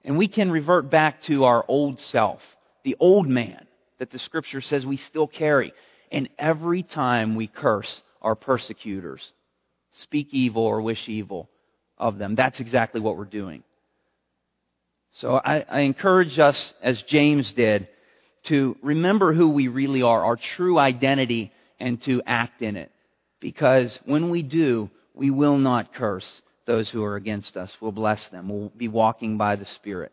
And 0.04 0.18
we 0.18 0.28
can 0.28 0.50
revert 0.50 0.90
back 0.90 1.22
to 1.28 1.44
our 1.44 1.64
old 1.66 1.98
self, 2.10 2.40
the 2.84 2.96
old 3.00 3.26
man 3.26 3.66
that 3.98 4.12
the 4.12 4.18
scripture 4.18 4.60
says 4.60 4.84
we 4.84 4.98
still 5.08 5.26
carry. 5.26 5.72
And 6.12 6.28
every 6.38 6.82
time 6.82 7.36
we 7.36 7.46
curse 7.46 7.92
our 8.24 8.34
persecutors, 8.34 9.22
speak 10.02 10.28
evil 10.32 10.62
or 10.62 10.82
wish 10.82 10.98
evil 11.06 11.48
of 11.96 12.18
them, 12.18 12.34
that's 12.34 12.58
exactly 12.58 13.00
what 13.00 13.16
we're 13.16 13.24
doing. 13.24 13.62
So 15.20 15.36
I, 15.36 15.64
I 15.70 15.80
encourage 15.80 16.38
us, 16.40 16.74
as 16.82 17.00
James 17.08 17.52
did, 17.54 17.86
to 18.48 18.76
remember 18.82 19.32
who 19.32 19.48
we 19.50 19.68
really 19.68 20.02
are, 20.02 20.24
our 20.24 20.38
true 20.56 20.78
identity, 20.78 21.52
and 21.78 22.02
to 22.04 22.20
act 22.26 22.62
in 22.62 22.76
it. 22.76 22.90
Because 23.40 23.96
when 24.06 24.30
we 24.30 24.42
do, 24.42 24.90
we 25.14 25.30
will 25.30 25.58
not 25.58 25.94
curse 25.94 26.26
those 26.66 26.88
who 26.90 27.04
are 27.04 27.16
against 27.16 27.56
us. 27.56 27.70
We'll 27.80 27.92
bless 27.92 28.26
them. 28.32 28.48
We'll 28.48 28.72
be 28.76 28.88
walking 28.88 29.38
by 29.38 29.56
the 29.56 29.66
Spirit. 29.76 30.12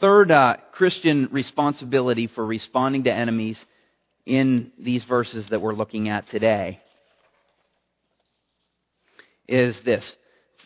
Third 0.00 0.30
uh, 0.30 0.56
Christian 0.72 1.28
responsibility 1.30 2.26
for 2.34 2.46
responding 2.46 3.04
to 3.04 3.12
enemies 3.12 3.58
in 4.26 4.72
these 4.78 5.04
verses 5.04 5.46
that 5.50 5.60
we're 5.60 5.74
looking 5.74 6.08
at 6.08 6.28
today 6.28 6.80
is 9.48 9.76
this. 9.84 10.04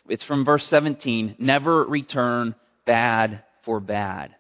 It's 0.09 0.25
from 0.25 0.45
verse 0.45 0.65
17 0.69 1.37
never 1.39 1.85
return 1.85 2.55
bad 2.87 3.43
for 3.65 3.81
bad. 3.81 4.35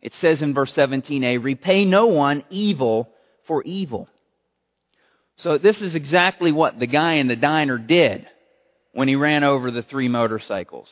It 0.00 0.12
says 0.20 0.42
in 0.42 0.54
verse 0.54 0.72
17a, 0.76 1.42
repay 1.42 1.84
no 1.84 2.06
one 2.06 2.44
evil 2.50 3.08
for 3.46 3.62
evil. 3.64 4.08
So 5.38 5.58
this 5.58 5.80
is 5.80 5.94
exactly 5.94 6.52
what 6.52 6.78
the 6.78 6.86
guy 6.86 7.14
in 7.14 7.28
the 7.28 7.36
diner 7.36 7.78
did 7.78 8.26
when 8.92 9.08
he 9.08 9.14
ran 9.14 9.44
over 9.44 9.70
the 9.70 9.82
three 9.82 10.08
motorcycles. 10.08 10.88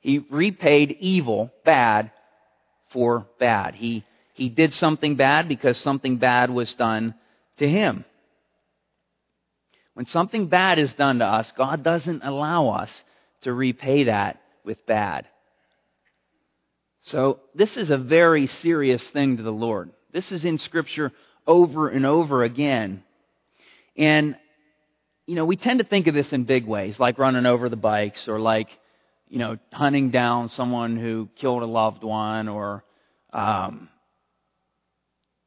He 0.00 0.18
repaid 0.30 0.96
evil, 1.00 1.50
bad, 1.64 2.10
for 2.92 3.26
bad. 3.38 3.74
He, 3.74 4.04
he 4.32 4.48
did 4.48 4.72
something 4.74 5.16
bad 5.16 5.48
because 5.48 5.76
something 5.82 6.18
bad 6.18 6.50
was 6.50 6.72
done 6.78 7.14
to 7.58 7.68
him. 7.68 8.04
When 9.94 10.06
something 10.06 10.48
bad 10.48 10.78
is 10.78 10.92
done 10.96 11.18
to 11.18 11.24
us, 11.26 11.50
God 11.56 11.84
doesn't 11.84 12.22
allow 12.24 12.70
us 12.70 12.88
to 13.42 13.52
repay 13.52 14.04
that 14.04 14.40
with 14.64 14.84
bad. 14.86 15.26
So 17.06 17.40
this 17.54 17.76
is 17.76 17.90
a 17.90 17.98
very 17.98 18.46
serious 18.62 19.02
thing 19.12 19.36
to 19.36 19.42
the 19.42 19.50
Lord. 19.50 19.90
This 20.12 20.30
is 20.30 20.44
in 20.44 20.58
Scripture 20.58 21.12
over 21.46 21.88
and 21.88 22.06
over 22.06 22.44
again. 22.44 23.02
And, 23.96 24.36
you 25.26 25.34
know, 25.34 25.44
we 25.44 25.56
tend 25.56 25.80
to 25.80 25.84
think 25.84 26.06
of 26.06 26.14
this 26.14 26.32
in 26.32 26.44
big 26.44 26.66
ways, 26.66 26.96
like 26.98 27.18
running 27.18 27.44
over 27.44 27.68
the 27.68 27.76
bikes 27.76 28.28
or 28.28 28.38
like, 28.38 28.68
you 29.28 29.38
know, 29.38 29.58
hunting 29.72 30.10
down 30.10 30.48
someone 30.50 30.96
who 30.96 31.28
killed 31.40 31.62
a 31.62 31.66
loved 31.66 32.04
one 32.04 32.48
or, 32.48 32.84
um, 33.32 33.88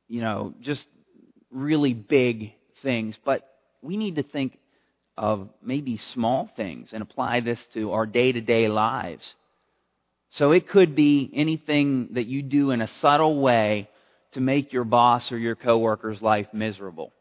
you 0.08 0.22
know, 0.22 0.54
just 0.62 0.86
really 1.52 1.94
big 1.94 2.54
things. 2.84 3.16
But 3.26 3.48
we 3.82 3.98
need 3.98 4.16
to 4.16 4.24
think 4.24 4.58
of 5.18 5.50
maybe 5.64 6.00
small 6.14 6.50
things 6.56 6.90
and 6.92 7.02
apply 7.02 7.40
this 7.40 7.60
to 7.74 7.94
our 7.94 8.06
day 8.06 8.32
to 8.32 8.42
day 8.42 8.68
lives. 8.68 9.24
So 10.32 10.52
it 10.52 10.68
could 10.68 10.96
be 10.96 11.32
anything 11.34 12.10
that 12.14 12.26
you 12.26 12.42
do 12.42 12.72
in 12.72 12.82
a 12.82 12.90
subtle 13.02 13.40
way 13.40 13.90
to 14.34 14.42
make 14.42 14.74
your 14.74 14.84
boss 14.84 15.32
or 15.32 15.38
your 15.38 15.56
coworker's 15.56 16.22
life 16.22 16.48
miserable. 16.52 17.14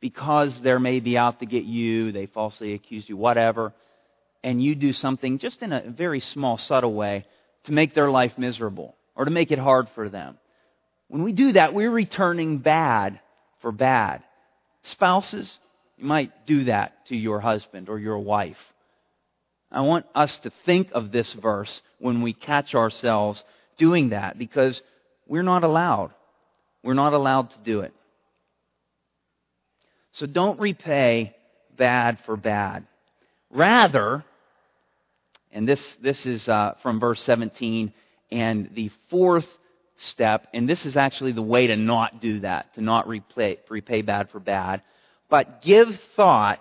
Because 0.00 0.58
they're 0.64 0.80
maybe 0.80 1.16
out 1.16 1.38
to 1.40 1.46
get 1.46 1.62
you, 1.62 2.10
they 2.10 2.26
falsely 2.26 2.74
accuse 2.74 3.04
you, 3.06 3.16
whatever, 3.16 3.72
and 4.42 4.60
you 4.60 4.74
do 4.74 4.92
something 4.92 5.38
just 5.38 5.62
in 5.62 5.72
a 5.72 5.90
very 5.90 6.20
small, 6.32 6.58
subtle 6.66 6.94
way 6.94 7.24
to 7.66 7.72
make 7.72 7.94
their 7.94 8.10
life 8.10 8.32
miserable 8.36 8.96
or 9.14 9.24
to 9.24 9.30
make 9.30 9.52
it 9.52 9.60
hard 9.60 9.86
for 9.94 10.08
them. 10.08 10.36
When 11.12 11.22
we 11.24 11.32
do 11.32 11.52
that, 11.52 11.74
we're 11.74 11.90
returning 11.90 12.58
bad 12.58 13.20
for 13.60 13.70
bad. 13.70 14.22
Spouses, 14.92 15.50
you 15.98 16.06
might 16.06 16.46
do 16.46 16.64
that 16.64 17.06
to 17.08 17.16
your 17.16 17.40
husband 17.40 17.88
or 17.88 17.98
your 17.98 18.18
wife 18.18 18.56
I 19.72 19.80
want 19.80 20.04
us 20.14 20.36
to 20.42 20.52
think 20.66 20.88
of 20.92 21.12
this 21.12 21.34
verse 21.40 21.80
when 21.98 22.20
we 22.20 22.34
catch 22.34 22.74
ourselves 22.74 23.42
doing 23.78 24.10
that 24.10 24.38
because 24.38 24.80
we're 25.26 25.42
not 25.42 25.64
allowed. 25.64 26.10
We're 26.84 26.92
not 26.92 27.14
allowed 27.14 27.50
to 27.50 27.58
do 27.64 27.80
it. 27.80 27.94
So 30.14 30.26
don't 30.26 30.60
repay 30.60 31.34
bad 31.78 32.18
for 32.26 32.36
bad. 32.36 32.86
Rather, 33.50 34.24
and 35.50 35.66
this, 35.66 35.80
this 36.02 36.20
is 36.26 36.46
uh, 36.46 36.74
from 36.82 37.00
verse 37.00 37.22
17, 37.24 37.94
and 38.30 38.70
the 38.74 38.90
fourth 39.08 39.46
step, 40.10 40.48
and 40.52 40.68
this 40.68 40.84
is 40.84 40.96
actually 40.96 41.32
the 41.32 41.42
way 41.42 41.68
to 41.68 41.76
not 41.76 42.20
do 42.20 42.40
that, 42.40 42.74
to 42.74 42.80
not 42.80 43.06
repay, 43.08 43.58
repay 43.68 44.02
bad 44.02 44.30
for 44.30 44.40
bad, 44.40 44.82
but 45.30 45.62
give 45.62 45.88
thought 46.16 46.60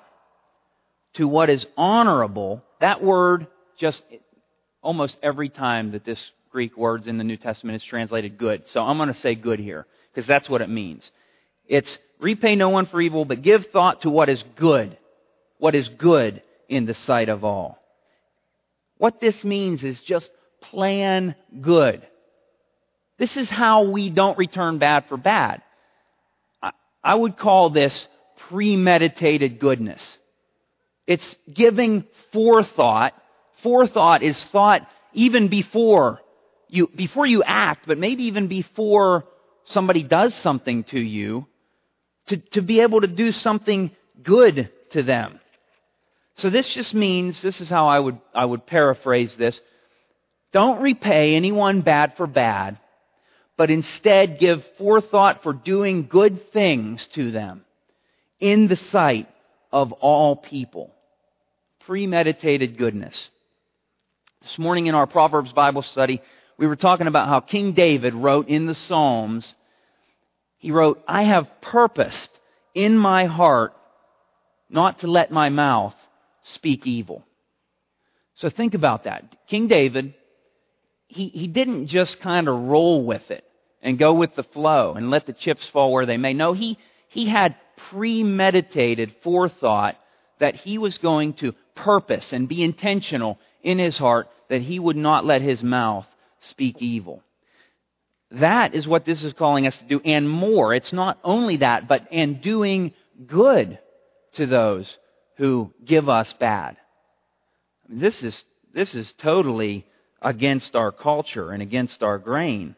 to 1.16 1.28
what 1.28 1.50
is 1.50 1.66
honorable, 1.76 2.64
that 2.80 3.04
word 3.04 3.48
just 3.80 4.02
almost 4.82 5.18
every 5.22 5.50
time 5.50 5.92
that 5.92 6.06
this 6.06 6.20
Greek 6.52 6.78
words 6.78 7.08
in 7.08 7.18
the 7.18 7.24
New 7.24 7.38
Testament 7.38 7.76
is 7.76 7.84
translated 7.88 8.38
good. 8.38 8.64
So 8.74 8.82
I'm 8.82 8.98
going 8.98 9.14
to 9.14 9.20
say 9.20 9.36
good 9.36 9.60
here, 9.60 9.86
because 10.14 10.28
that's 10.28 10.50
what 10.50 10.62
it 10.62 10.70
means. 10.70 11.10
It's 11.68 11.98
repay 12.20 12.56
no 12.56 12.70
one 12.70 12.86
for 12.86 13.02
evil, 13.02 13.26
but 13.26 13.42
give 13.42 13.62
thought 13.72 14.02
to 14.02 14.10
what 14.10 14.30
is 14.30 14.44
good. 14.58 14.98
What 15.58 15.76
is 15.76 15.90
good 15.98 16.42
in 16.70 16.86
the 16.86 16.94
sight 16.94 17.30
of 17.30 17.44
all. 17.44 17.78
What 18.98 19.20
this 19.20 19.44
means 19.44 19.84
is 19.84 20.00
just 20.08 20.30
plan 20.62 21.36
good. 21.62 22.08
This 23.22 23.38
is 23.38 23.48
how 23.48 23.92
we 23.92 24.10
don't 24.10 24.36
return 24.36 24.80
bad 24.80 25.06
for 25.08 25.16
bad. 25.16 25.62
I 27.04 27.14
would 27.14 27.38
call 27.38 27.70
this 27.70 27.94
premeditated 28.50 29.60
goodness. 29.60 30.02
It's 31.06 31.36
giving 31.56 32.06
forethought. 32.34 33.14
Forethought 33.62 34.24
is 34.24 34.44
thought 34.52 34.88
even 35.14 35.50
before 35.50 36.20
you, 36.68 36.90
before 36.96 37.28
you 37.28 37.44
act, 37.46 37.86
but 37.86 38.00
maybe 38.00 38.24
even 38.24 38.48
before 38.48 39.26
somebody 39.68 40.02
does 40.02 40.34
something 40.42 40.84
to 40.86 41.00
you, 41.00 41.46
to, 42.30 42.38
to 42.54 42.64
be 42.64 42.82
able 42.82 43.02
to 43.02 43.08
do 43.08 43.32
something 43.32 43.92
good 44.24 44.72
to 44.94 45.04
them. 45.04 45.40
So 46.38 46.50
this 46.50 46.68
just 46.74 46.96
means, 46.96 47.40
this 47.44 47.62
is 47.62 47.70
how 47.70 47.88
I 47.88 48.00
would, 48.00 48.20
I 48.34 48.46
would 48.46 48.66
paraphrase 48.66 49.36
this. 49.38 49.60
Don't 50.54 50.82
repay 50.82 51.36
anyone 51.36 51.82
bad 51.82 52.14
for 52.18 52.26
bad, 52.26 52.80
but 53.62 53.70
instead 53.70 54.40
give 54.40 54.64
forethought 54.80 55.44
for 55.44 55.54
doing 55.54 56.08
good 56.10 56.52
things 56.52 57.08
to 57.14 57.32
them 57.32 57.62
in 58.40 58.68
the 58.68 58.76
sight 58.92 59.28
of 59.72 59.92
all 59.92 60.36
people. 60.36 60.92
Premeditated 61.86 62.76
goodness. 62.76 63.16
This 64.42 64.58
morning 64.58 64.88
in 64.88 64.96
our 64.96 65.06
Proverbs 65.06 65.54
Bible 65.54 65.84
study, 65.84 66.24
we 66.58 66.66
were 66.66 66.76
talking 66.76 67.06
about 67.06 67.28
how 67.28 67.40
King 67.40 67.74
David 67.74 68.16
wrote 68.16 68.48
in 68.48 68.66
the 68.66 68.74
Psalms, 68.88 69.54
he 70.58 70.72
wrote, 70.72 71.00
I 71.08 71.26
have 71.26 71.46
purposed 71.62 72.32
in 72.74 72.98
my 72.98 73.26
heart 73.26 73.74
not 74.72 75.02
to 75.02 75.08
let 75.08 75.30
my 75.30 75.50
mouth 75.50 75.94
speak 76.56 76.88
evil. 76.88 77.24
So 78.38 78.50
think 78.50 78.74
about 78.74 79.04
that. 79.04 79.36
King 79.48 79.68
David, 79.68 80.16
he, 81.06 81.28
he 81.28 81.46
didn't 81.46 81.90
just 81.90 82.20
kind 82.24 82.48
of 82.48 82.60
roll 82.60 83.06
with 83.06 83.30
it 83.30 83.46
and 83.82 84.00
go 84.00 84.14
with 84.14 84.36
the 84.36 84.44
flow 84.44 84.94
and 84.94 85.10
let 85.10 85.26
the 85.26 85.34
chips 85.34 85.62
fall 85.74 85.92
where 85.92 86.06
they 86.06 86.18
may. 86.18 86.34
No, 86.34 86.54
he, 86.54 86.78
he 87.10 87.30
had 87.30 87.56
premeditated 87.90 89.16
forethought 89.24 89.96
that 90.40 90.56
he 90.56 90.78
was 90.78 90.98
going 90.98 91.34
to 91.36 91.54
purpose 91.76 92.26
and 92.32 92.48
be 92.48 92.64
intentional 92.64 93.40
in 93.64 93.80
his 93.80 93.98
heart 93.98 94.28
that 94.50 94.62
he 94.62 94.80
would 94.80 94.96
not 94.96 95.26
let 95.26 95.42
his 95.42 95.64
mouth 95.64 96.06
speak 96.50 96.82
evil. 96.82 97.24
That 98.32 98.74
is 98.74 98.88
what 98.88 99.06
this 99.06 99.22
is 99.24 99.34
calling 99.34 99.68
us 99.68 99.78
to 99.80 99.86
do, 99.86 100.00
and 100.06 100.30
more. 100.30 100.74
It's 100.74 100.94
not 100.94 101.20
only 101.24 101.58
that, 101.58 101.88
but 101.88 102.08
and 102.12 102.42
doing 102.42 102.94
good 103.28 103.78
to 104.36 104.46
those 104.46 104.90
who 105.38 105.74
give 105.86 106.08
us 106.08 106.34
bad. 106.40 106.78
This 107.90 108.16
is, 108.24 108.36
this 108.74 108.94
is 108.94 109.12
totally 109.22 109.86
against 110.22 110.76
our 110.76 110.92
culture 110.92 111.52
and 111.52 111.62
against 111.62 112.02
our 112.04 112.18
grain. 112.18 112.76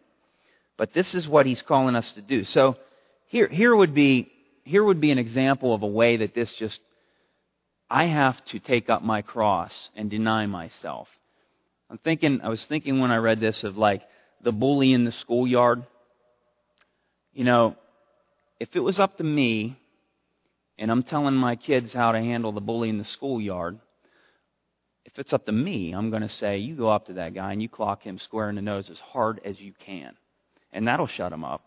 But 0.78 0.94
this 0.94 1.14
is 1.14 1.28
what 1.28 1.46
he's 1.46 1.62
calling 1.68 1.96
us 1.96 2.10
to 2.16 2.22
do. 2.22 2.44
So 2.46 2.78
here, 3.28 3.48
here 3.48 3.76
would 3.76 3.94
be 3.94 4.30
here 4.66 4.84
would 4.84 5.02
be 5.02 5.12
an 5.12 5.18
example 5.18 5.76
of 5.76 5.84
a 5.84 5.88
way 5.88 6.18
that 6.18 6.34
this 6.34 6.54
just 6.58 6.80
I 7.90 8.06
have 8.06 8.36
to 8.52 8.60
take 8.60 8.90
up 8.90 9.02
my 9.02 9.22
cross 9.22 9.72
and 9.96 10.10
deny 10.10 10.46
myself. 10.46 11.08
I'm 11.90 11.98
thinking 11.98 12.40
I 12.42 12.50
was 12.50 12.66
thinking 12.70 13.00
when 13.00 13.12
I 13.12 13.18
read 13.18 13.40
this 13.40 13.60
of 13.64 13.78
like 13.78 14.02
the 14.44 14.52
bully 14.52 14.94
in 14.94 15.06
the 15.06 15.12
schoolyard. 15.22 15.86
You 17.34 17.44
know, 17.44 17.76
if 18.60 18.70
it 18.74 18.80
was 18.80 19.00
up 19.00 19.18
to 19.18 19.24
me 19.24 19.78
and 20.80 20.90
I'm 20.90 21.04
telling 21.04 21.36
my 21.36 21.56
kids 21.56 21.94
how 21.94 22.14
to 22.14 22.20
handle 22.20 22.52
the 22.52 22.62
bully 22.62 22.90
in 22.90 22.98
the 22.98 23.06
schoolyard, 23.16 23.80
if 25.06 25.14
it's 25.18 25.34
up 25.34 25.46
to 25.46 25.52
me, 25.52 25.92
I'm 25.92 26.10
going 26.10 26.22
to 26.22 26.30
say, 26.30 26.58
you 26.58 26.76
go 26.76 26.90
up 26.90 27.08
to 27.08 27.14
that 27.14 27.36
guy 27.36 27.52
and 27.52 27.62
you 27.62 27.70
clock 27.70 28.02
him 28.02 28.18
square 28.18 28.50
in 28.50 28.56
the 28.56 28.62
nose 28.62 28.90
as 28.90 28.98
hard 29.00 29.42
as 29.46 29.60
you 29.60 29.74
can. 29.86 30.14
And 30.74 30.88
that'll 30.88 31.08
shut 31.08 31.32
him 31.32 31.46
up. 31.46 31.64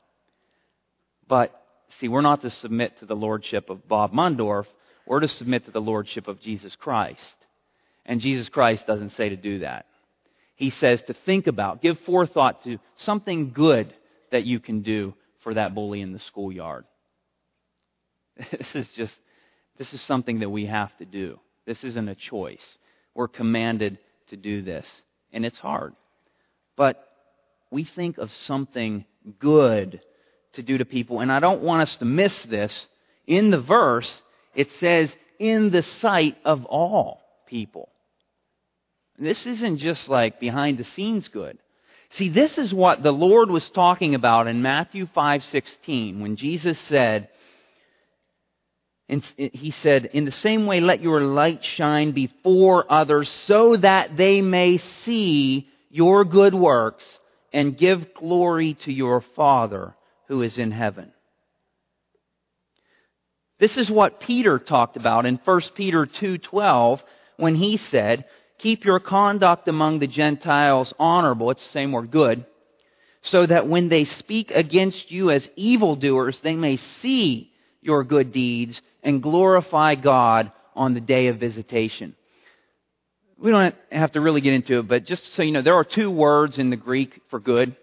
But, 1.29 1.53
see, 1.99 2.09
we're 2.09 2.21
not 2.21 2.43
to 2.43 2.51
submit 2.51 2.99
to 3.01 3.07
the 3.07 3.15
lordship 3.15 3.71
of 3.71 3.89
Bob 3.89 4.13
Mundorf. 4.13 4.67
We're 5.07 5.21
to 5.21 5.29
submit 5.29 5.65
to 5.65 5.71
the 5.71 5.81
lordship 5.81 6.29
of 6.29 6.41
Jesus 6.41 6.77
Christ. 6.79 7.21
And 8.05 8.21
Jesus 8.21 8.49
Christ 8.49 8.87
doesn't 8.87 9.13
say 9.13 9.29
to 9.31 9.37
do 9.37 9.61
that. 9.61 9.87
He 10.57 10.71
says 10.71 11.01
to 11.07 11.15
think 11.25 11.47
about, 11.47 11.83
give 11.83 11.97
forethought 12.05 12.65
to 12.65 12.79
something 12.99 13.53
good 13.53 13.95
that 14.33 14.45
you 14.45 14.59
can 14.59 14.83
do 14.83 15.15
for 15.43 15.55
that 15.55 15.75
bully 15.75 16.01
in 16.01 16.13
the 16.13 16.21
schoolyard. 16.29 16.85
This 18.51 18.69
is 18.75 18.87
just, 18.97 19.15
this 19.79 19.93
is 19.93 20.07
something 20.07 20.41
that 20.41 20.51
we 20.51 20.67
have 20.67 20.97
to 20.99 21.05
do. 21.05 21.39
This 21.67 21.83
isn't 21.83 22.09
a 22.09 22.15
choice. 22.15 22.65
We're 23.15 23.29
commanded 23.29 23.99
to 24.29 24.37
do 24.37 24.63
this. 24.63 24.85
And 25.33 25.45
it's 25.45 25.59
hard. 25.59 25.95
But 26.77 27.06
we 27.77 27.87
think 27.95 28.17
of 28.17 28.31
something 28.47 29.05
good 29.39 30.01
to 30.55 30.63
do 30.63 30.79
to 30.79 30.87
people. 30.87 31.21
And 31.21 31.31
I 31.31 31.41
don't 31.41 31.61
want 31.61 31.83
us 31.83 31.95
to 31.99 32.07
miss 32.07 32.33
this. 32.49 32.75
In 33.27 33.51
the 33.51 33.61
verse, 33.61 34.09
it 34.55 34.69
says, 34.81 35.13
in 35.39 35.71
the 35.71 35.83
sight 36.01 36.39
of 36.47 36.65
all 36.65 37.21
people. 37.47 37.91
This 39.19 39.45
isn't 39.45 39.81
just 39.81 40.09
like 40.09 40.41
behind 40.41 40.79
the 40.79 40.87
scenes 40.97 41.29
good. 41.31 41.59
See, 42.17 42.31
this 42.31 42.57
is 42.57 42.73
what 42.73 43.03
the 43.03 43.11
Lord 43.11 43.51
was 43.51 43.71
talking 43.75 44.15
about 44.15 44.47
in 44.47 44.63
Matthew 44.63 45.07
5:16 45.15 46.23
when 46.23 46.37
Jesus 46.37 46.79
said, 46.89 47.29
and 49.07 49.23
he 49.37 49.75
said, 49.83 50.07
In 50.15 50.25
the 50.25 50.33
same 50.33 50.65
way, 50.65 50.81
let 50.81 51.03
your 51.03 51.21
light 51.21 51.61
shine 51.77 52.13
before 52.13 52.91
others 52.91 53.31
so 53.47 53.77
that 53.77 54.17
they 54.17 54.41
may 54.41 54.79
see 55.05 55.69
your 55.91 56.25
good 56.25 56.55
works 56.55 57.05
and 57.53 57.79
give 57.79 58.15
glory 58.15 58.77
to 58.85 58.93
your 58.93 59.23
Father 59.35 59.95
who 60.29 60.43
is 60.43 60.59
in 60.59 60.71
heaven. 60.71 61.13
This 63.59 63.77
is 63.77 63.91
what 63.91 64.21
Peter 64.21 64.59
talked 64.59 64.97
about 64.97 65.25
in 65.25 65.39
1 65.45 65.75
Peter 65.75 66.07
2:12 66.07 67.03
when 67.37 67.55
he 67.55 67.79
said, 67.79 68.25
"Keep 68.59 68.85
your 68.85 69.01
conduct 69.01 69.69
among 69.69 69.99
the 69.99 70.07
Gentiles 70.07 70.93
honorable." 70.99 71.51
It's 71.51 71.65
the 71.65 71.73
same 71.73 71.93
word, 71.93 72.11
good. 72.11 72.45
So 73.23 73.47
that 73.47 73.67
when 73.67 73.89
they 73.89 74.05
speak 74.05 74.51
against 74.51 75.11
you 75.11 75.31
as 75.31 75.49
evildoers, 75.57 76.39
they 76.43 76.55
may 76.55 76.77
see 77.01 77.51
your 77.81 78.05
good 78.05 78.33
deeds 78.33 78.81
and 79.03 79.23
glorify 79.23 79.95
God 79.95 80.53
on 80.75 80.95
the 80.95 81.01
day 81.01 81.29
of 81.29 81.39
visitation. 81.39 82.15
We 83.39 83.51
don't 83.51 83.75
have 83.93 84.13
to 84.13 84.21
really 84.21 84.41
get 84.41 84.55
into 84.55 84.79
it, 84.79 84.89
but 84.89 85.05
just 85.05 85.23
so 85.35 85.43
you 85.43 85.53
know, 85.53 85.63
there 85.63 85.75
are 85.75 85.85
two 85.85 86.11
words 86.11 86.59
in 86.59 86.71
the 86.71 86.77
Greek 86.77 87.21
for 87.31 87.39
good. 87.39 87.77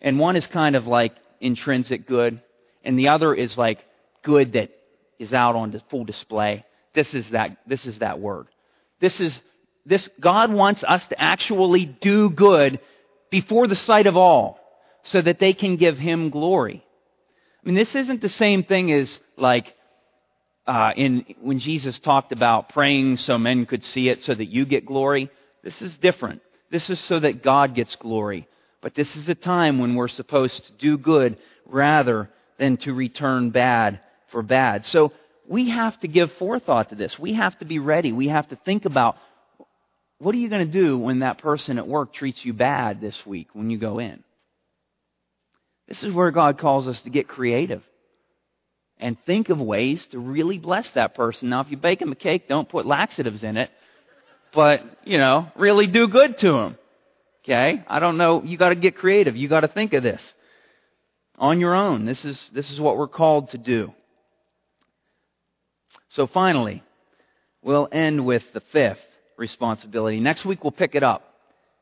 And 0.00 0.18
one 0.18 0.36
is 0.36 0.46
kind 0.52 0.76
of 0.76 0.86
like 0.86 1.12
intrinsic 1.40 2.06
good, 2.06 2.40
and 2.84 2.98
the 2.98 3.08
other 3.08 3.34
is 3.34 3.54
like 3.56 3.78
good 4.22 4.52
that 4.52 4.70
is 5.18 5.32
out 5.32 5.56
on 5.56 5.80
full 5.90 6.04
display. 6.04 6.64
This 6.94 7.12
is 7.14 7.24
that, 7.32 7.56
this 7.66 7.84
is 7.86 7.98
that 7.98 8.20
word. 8.20 8.46
This 9.00 9.18
is, 9.20 9.36
this, 9.84 10.06
God 10.20 10.52
wants 10.52 10.84
us 10.86 11.02
to 11.10 11.20
actually 11.20 11.96
do 12.00 12.30
good 12.30 12.78
before 13.30 13.66
the 13.66 13.76
sight 13.76 14.06
of 14.06 14.16
all 14.16 14.58
so 15.04 15.20
that 15.20 15.38
they 15.38 15.52
can 15.52 15.76
give 15.76 15.96
Him 15.96 16.30
glory. 16.30 16.84
I 17.62 17.66
mean, 17.66 17.74
this 17.74 17.94
isn't 17.94 18.22
the 18.22 18.28
same 18.28 18.64
thing 18.64 18.92
as 18.92 19.14
like 19.36 19.66
uh, 20.66 20.90
in 20.96 21.24
when 21.40 21.60
Jesus 21.60 21.98
talked 22.04 22.32
about 22.32 22.70
praying 22.70 23.18
so 23.18 23.38
men 23.38 23.66
could 23.66 23.82
see 23.82 24.08
it 24.08 24.20
so 24.22 24.34
that 24.34 24.48
you 24.48 24.66
get 24.66 24.86
glory. 24.86 25.30
This 25.62 25.80
is 25.80 25.96
different. 26.00 26.42
This 26.70 26.88
is 26.90 27.00
so 27.08 27.20
that 27.20 27.42
God 27.42 27.74
gets 27.74 27.94
glory. 27.96 28.48
But 28.82 28.94
this 28.94 29.08
is 29.16 29.28
a 29.28 29.34
time 29.34 29.78
when 29.78 29.94
we're 29.94 30.08
supposed 30.08 30.60
to 30.66 30.72
do 30.78 30.98
good 30.98 31.38
rather 31.66 32.30
than 32.58 32.76
to 32.78 32.92
return 32.92 33.50
bad 33.50 34.00
for 34.32 34.42
bad. 34.42 34.84
So 34.86 35.12
we 35.48 35.70
have 35.70 35.98
to 36.00 36.08
give 36.08 36.30
forethought 36.38 36.90
to 36.90 36.94
this. 36.94 37.14
We 37.18 37.34
have 37.34 37.58
to 37.60 37.64
be 37.64 37.78
ready. 37.78 38.12
We 38.12 38.28
have 38.28 38.48
to 38.48 38.58
think 38.64 38.84
about 38.84 39.16
what 40.18 40.34
are 40.34 40.38
you 40.38 40.48
going 40.48 40.66
to 40.66 40.72
do 40.72 40.98
when 40.98 41.20
that 41.20 41.38
person 41.38 41.78
at 41.78 41.86
work 41.86 42.14
treats 42.14 42.40
you 42.42 42.52
bad 42.52 43.00
this 43.00 43.16
week 43.26 43.48
when 43.52 43.70
you 43.70 43.78
go 43.78 43.98
in? 43.98 44.22
This 45.88 46.02
is 46.02 46.12
where 46.12 46.30
God 46.30 46.58
calls 46.58 46.88
us 46.88 47.00
to 47.04 47.10
get 47.10 47.28
creative 47.28 47.82
and 48.98 49.16
think 49.26 49.48
of 49.50 49.60
ways 49.60 50.04
to 50.10 50.18
really 50.18 50.58
bless 50.58 50.90
that 50.94 51.14
person. 51.14 51.50
Now, 51.50 51.60
if 51.60 51.70
you 51.70 51.76
bake 51.76 51.98
them 51.98 52.12
a 52.12 52.16
cake, 52.16 52.48
don't 52.48 52.68
put 52.68 52.86
laxatives 52.86 53.42
in 53.42 53.56
it, 53.56 53.70
but, 54.54 54.80
you 55.04 55.18
know, 55.18 55.48
really 55.56 55.86
do 55.86 56.08
good 56.08 56.38
to 56.38 56.52
them. 56.52 56.78
Okay? 57.44 57.84
I 57.86 57.98
don't 57.98 58.16
know. 58.16 58.42
You 58.42 58.56
got 58.56 58.70
to 58.70 58.74
get 58.76 58.96
creative. 58.96 59.36
You 59.36 59.48
got 59.48 59.60
to 59.60 59.68
think 59.68 59.92
of 59.92 60.02
this 60.02 60.22
on 61.38 61.60
your 61.60 61.74
own. 61.74 62.06
This 62.06 62.24
is, 62.24 62.40
this 62.54 62.70
is 62.70 62.80
what 62.80 62.96
we're 62.96 63.08
called 63.08 63.50
to 63.50 63.58
do. 63.58 63.92
So 66.14 66.26
finally, 66.26 66.82
we'll 67.62 67.88
end 67.92 68.24
with 68.24 68.42
the 68.54 68.62
fifth 68.72 68.98
responsibility. 69.36 70.18
Next 70.18 70.46
week 70.46 70.64
we'll 70.64 70.70
pick 70.72 70.94
it 70.94 71.02
up 71.02 71.34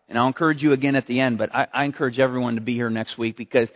And 0.09 0.19
I'll 0.19 0.27
encourage 0.27 0.63
you 0.63 0.73
again 0.73 0.97
at 0.97 1.07
the 1.07 1.21
end, 1.21 1.39
but 1.39 1.55
I, 1.55 1.67
I 1.73 1.85
encourage 1.85 2.19
everyone 2.19 2.57
to 2.57 2.61
be 2.61 2.75
here 2.75 2.91
next 2.91 3.19
week 3.19 3.37
because 3.37 3.69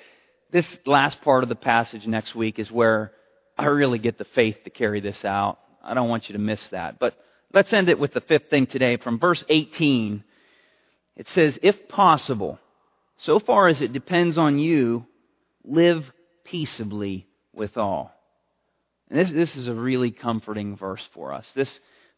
this 0.53 0.66
last 0.87 1.20
part 1.22 1.42
of 1.42 1.48
the 1.48 1.55
passage 1.55 2.07
next 2.07 2.35
week 2.35 2.59
is 2.59 2.70
where 2.70 3.12
I 3.59 3.66
really 3.66 3.99
get 3.99 4.18
the 4.18 4.27
faith 4.35 4.57
to 4.64 4.71
carry 4.71 5.01
this 5.01 5.25
out. 5.25 5.59
I 5.83 5.94
don't 5.94 6.09
want 6.09 6.29
you 6.29 6.35
to 6.35 6.38
miss 6.38 6.64
that. 6.71 6.99
But 7.01 7.14
let's 7.53 7.73
end 7.73 7.88
it 7.88 7.99
with 7.99 8.14
the 8.14 8.21
fifth 8.21 8.51
thing 8.51 8.66
today. 8.66 8.97
From 8.97 9.18
verse 9.18 9.44
18, 9.49 10.23
it 11.16 11.27
says, 11.35 11.59
If 11.62 11.88
possible, 11.88 12.59
so 13.25 13.40
far 13.40 13.68
as 13.68 13.81
it 13.81 13.92
depends 13.92 14.38
on 14.38 14.59
you, 14.59 15.07
live 15.64 16.05
peaceably 16.44 17.27
with 17.53 17.77
all. 17.77 18.12
And 19.11 19.18
this, 19.18 19.33
this 19.33 19.57
is 19.57 19.66
a 19.66 19.75
really 19.75 20.12
comforting 20.12 20.77
verse 20.77 21.03
for 21.12 21.33
us. 21.33 21.47
This, 21.57 21.71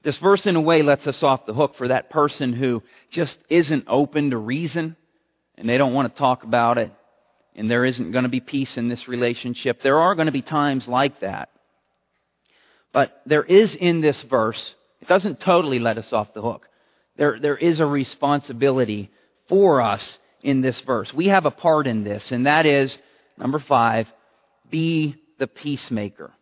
this 0.05 0.19
verse, 0.19 0.45
in 0.45 0.57
a 0.57 0.61
way, 0.61 0.83
lets 0.83 1.07
us 1.07 1.23
off 1.23 1.47
the 1.47 1.55
hook 1.55 1.73
for 1.79 1.89
that 1.89 2.11
person 2.11 2.53
who 2.53 2.83
just 3.11 3.37
isn't 3.49 3.85
open 3.89 4.31
to 4.31 4.37
reason 4.37 4.97
and 5.57 5.69
they 5.69 5.79
don't 5.79 5.95
want 5.95 6.13
to 6.13 6.19
talk 6.19 6.43
about 6.43 6.79
it 6.79 6.93
and 7.55 7.71
there 7.71 7.85
isn't 7.85 8.13
going 8.13 8.25
to 8.25 8.31
be 8.31 8.41
peace 8.41 8.73
in 8.77 8.89
this 8.89 9.09
relationship. 9.09 9.81
There 9.83 9.99
are 9.99 10.15
going 10.15 10.27
to 10.27 10.33
be 10.33 10.43
times 10.43 10.85
like 10.87 11.21
that. 11.21 11.51
But 12.93 13.23
there 13.27 13.45
is 13.45 13.77
in 13.79 14.01
this 14.01 14.23
verse, 14.29 14.61
it 15.01 15.09
doesn't 15.09 15.41
totally 15.41 15.79
let 15.79 15.99
us 15.99 16.09
off 16.13 16.35
the 16.35 16.43
hook. 16.43 16.67
There, 17.17 17.39
there 17.41 17.57
is 17.57 17.81
a 17.81 17.87
responsibility 17.87 19.11
for 19.49 19.81
us 19.81 20.03
in 20.43 20.63
this 20.63 20.81
verse. 20.87 21.13
We 21.15 21.27
have 21.27 21.45
a 21.45 21.51
part 21.51 21.87
in 21.87 22.03
this, 22.05 22.23
and 22.31 22.47
that 22.47 22.67
is, 22.67 22.97
number 23.37 23.63
five, 23.67 24.07
be 24.71 25.17
the 25.39 25.47
peacemaker. 25.47 26.33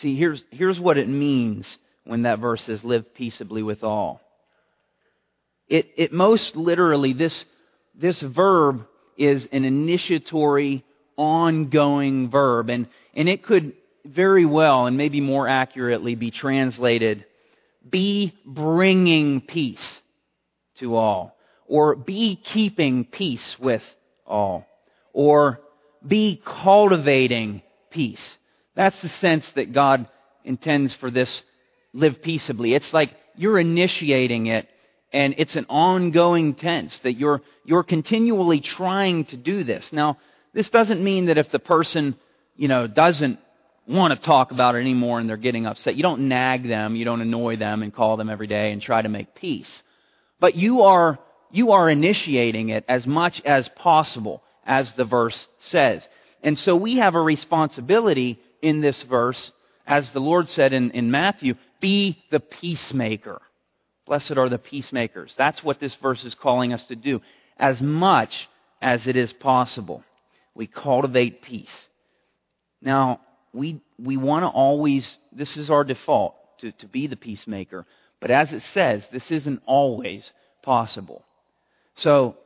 See, 0.00 0.16
here's, 0.16 0.42
here's 0.50 0.78
what 0.78 0.98
it 0.98 1.08
means 1.08 1.66
when 2.04 2.22
that 2.22 2.38
verse 2.38 2.62
says, 2.66 2.80
live 2.84 3.14
peaceably 3.14 3.62
with 3.62 3.82
all. 3.82 4.20
It, 5.68 5.86
it 5.96 6.12
most 6.12 6.56
literally, 6.56 7.12
this, 7.12 7.34
this 7.94 8.22
verb 8.34 8.86
is 9.18 9.46
an 9.52 9.64
initiatory, 9.64 10.84
ongoing 11.16 12.30
verb. 12.30 12.70
And, 12.70 12.86
and 13.14 13.28
it 13.28 13.42
could 13.44 13.72
very 14.04 14.46
well, 14.46 14.86
and 14.86 14.96
maybe 14.96 15.20
more 15.20 15.48
accurately, 15.48 16.14
be 16.14 16.30
translated 16.30 17.24
be 17.90 18.34
bringing 18.44 19.40
peace 19.40 19.78
to 20.80 20.96
all, 20.96 21.36
or 21.66 21.96
be 21.96 22.40
keeping 22.52 23.04
peace 23.04 23.56
with 23.58 23.82
all, 24.26 24.66
or 25.12 25.60
be 26.06 26.42
cultivating 26.62 27.62
peace. 27.90 28.22
That's 28.76 29.00
the 29.02 29.08
sense 29.20 29.44
that 29.56 29.72
God 29.72 30.08
intends 30.44 30.96
for 31.00 31.10
this 31.10 31.30
live 31.92 32.22
peaceably. 32.22 32.74
It's 32.74 32.92
like 32.92 33.10
you're 33.34 33.58
initiating 33.58 34.46
it 34.46 34.68
and 35.12 35.34
it's 35.38 35.56
an 35.56 35.66
ongoing 35.68 36.54
tense 36.54 36.96
that 37.02 37.14
you're, 37.14 37.40
you're 37.64 37.82
continually 37.82 38.60
trying 38.60 39.24
to 39.26 39.36
do 39.36 39.64
this. 39.64 39.84
Now, 39.92 40.18
this 40.54 40.68
doesn't 40.70 41.02
mean 41.02 41.26
that 41.26 41.38
if 41.38 41.50
the 41.50 41.58
person, 41.58 42.16
you 42.56 42.68
know, 42.68 42.86
doesn't 42.86 43.38
want 43.86 44.18
to 44.18 44.26
talk 44.26 44.50
about 44.50 44.74
it 44.74 44.80
anymore 44.80 45.18
and 45.18 45.28
they're 45.28 45.36
getting 45.36 45.66
upset, 45.66 45.96
you 45.96 46.02
don't 46.02 46.28
nag 46.28 46.68
them, 46.68 46.94
you 46.94 47.04
don't 47.04 47.22
annoy 47.22 47.56
them 47.56 47.82
and 47.82 47.94
call 47.94 48.16
them 48.16 48.28
every 48.28 48.46
day 48.46 48.72
and 48.72 48.82
try 48.82 49.00
to 49.00 49.08
make 49.08 49.34
peace. 49.34 49.70
But 50.40 50.54
you 50.54 50.82
are, 50.82 51.18
you 51.50 51.72
are 51.72 51.88
initiating 51.88 52.68
it 52.68 52.84
as 52.88 53.06
much 53.06 53.40
as 53.46 53.68
possible, 53.76 54.42
as 54.66 54.90
the 54.96 55.04
verse 55.04 55.38
says. 55.70 56.02
And 56.42 56.58
so 56.58 56.76
we 56.76 56.98
have 56.98 57.14
a 57.14 57.20
responsibility 57.20 58.38
in 58.60 58.80
this 58.80 59.02
verse, 59.08 59.50
as 59.86 60.08
the 60.12 60.20
Lord 60.20 60.48
said 60.48 60.72
in, 60.72 60.90
in 60.90 61.10
Matthew, 61.10 61.54
be 61.80 62.18
the 62.30 62.40
peacemaker. 62.40 63.40
Blessed 64.08 64.38
are 64.38 64.48
the 64.48 64.56
peacemakers. 64.56 65.34
That's 65.36 65.62
what 65.62 65.80
this 65.80 65.94
verse 66.00 66.24
is 66.24 66.34
calling 66.34 66.72
us 66.72 66.82
to 66.88 66.96
do, 66.96 67.20
as 67.58 67.78
much 67.82 68.30
as 68.80 69.06
it 69.06 69.16
is 69.16 69.32
possible. 69.34 70.02
We 70.54 70.66
cultivate 70.66 71.42
peace. 71.42 71.68
Now, 72.80 73.20
we, 73.52 73.82
we 73.98 74.16
want 74.16 74.44
to 74.44 74.48
always, 74.48 75.06
this 75.30 75.54
is 75.58 75.68
our 75.68 75.84
default, 75.84 76.36
to, 76.60 76.72
to 76.72 76.86
be 76.86 77.06
the 77.06 77.16
peacemaker. 77.16 77.84
But 78.18 78.30
as 78.30 78.50
it 78.50 78.62
says, 78.72 79.02
this 79.12 79.30
isn't 79.30 79.62
always 79.66 80.24
possible. 80.62 81.22
So, 81.98 82.36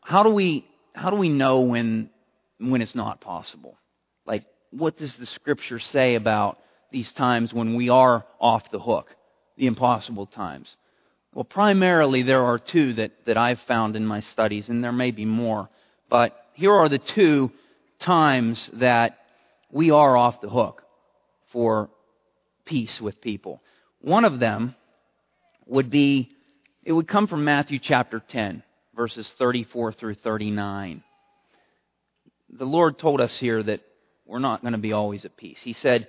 how 0.00 0.22
do 0.22 0.30
we, 0.30 0.66
how 0.94 1.10
do 1.10 1.16
we 1.16 1.28
know 1.28 1.60
when, 1.60 2.08
when 2.58 2.80
it's 2.80 2.94
not 2.94 3.20
possible? 3.20 3.76
Like, 4.26 4.44
what 4.70 4.96
does 4.96 5.14
the 5.20 5.26
scripture 5.26 5.80
say 5.92 6.14
about 6.14 6.58
these 6.90 7.12
times 7.16 7.52
when 7.52 7.76
we 7.76 7.90
are 7.90 8.24
off 8.40 8.62
the 8.72 8.80
hook? 8.80 9.06
The 9.62 9.68
impossible 9.68 10.26
times? 10.26 10.66
Well, 11.32 11.44
primarily 11.44 12.24
there 12.24 12.42
are 12.42 12.58
two 12.58 12.94
that, 12.94 13.12
that 13.26 13.36
I've 13.36 13.60
found 13.68 13.94
in 13.94 14.04
my 14.04 14.20
studies, 14.32 14.64
and 14.68 14.82
there 14.82 14.90
may 14.90 15.12
be 15.12 15.24
more. 15.24 15.68
But 16.10 16.32
here 16.54 16.72
are 16.72 16.88
the 16.88 16.98
two 17.14 17.52
times 18.04 18.70
that 18.80 19.18
we 19.70 19.92
are 19.92 20.16
off 20.16 20.40
the 20.42 20.48
hook 20.48 20.82
for 21.52 21.90
peace 22.64 22.98
with 23.00 23.20
people. 23.20 23.62
One 24.00 24.24
of 24.24 24.40
them 24.40 24.74
would 25.66 25.90
be, 25.90 26.30
it 26.82 26.92
would 26.92 27.06
come 27.06 27.28
from 27.28 27.44
Matthew 27.44 27.78
chapter 27.80 28.20
10, 28.30 28.64
verses 28.96 29.30
34 29.38 29.92
through 29.92 30.16
39. 30.16 31.04
The 32.58 32.64
Lord 32.64 32.98
told 32.98 33.20
us 33.20 33.34
here 33.38 33.62
that 33.62 33.80
we're 34.26 34.40
not 34.40 34.62
going 34.62 34.72
to 34.72 34.78
be 34.78 34.92
always 34.92 35.24
at 35.24 35.36
peace. 35.36 35.58
He 35.62 35.74
said, 35.74 36.08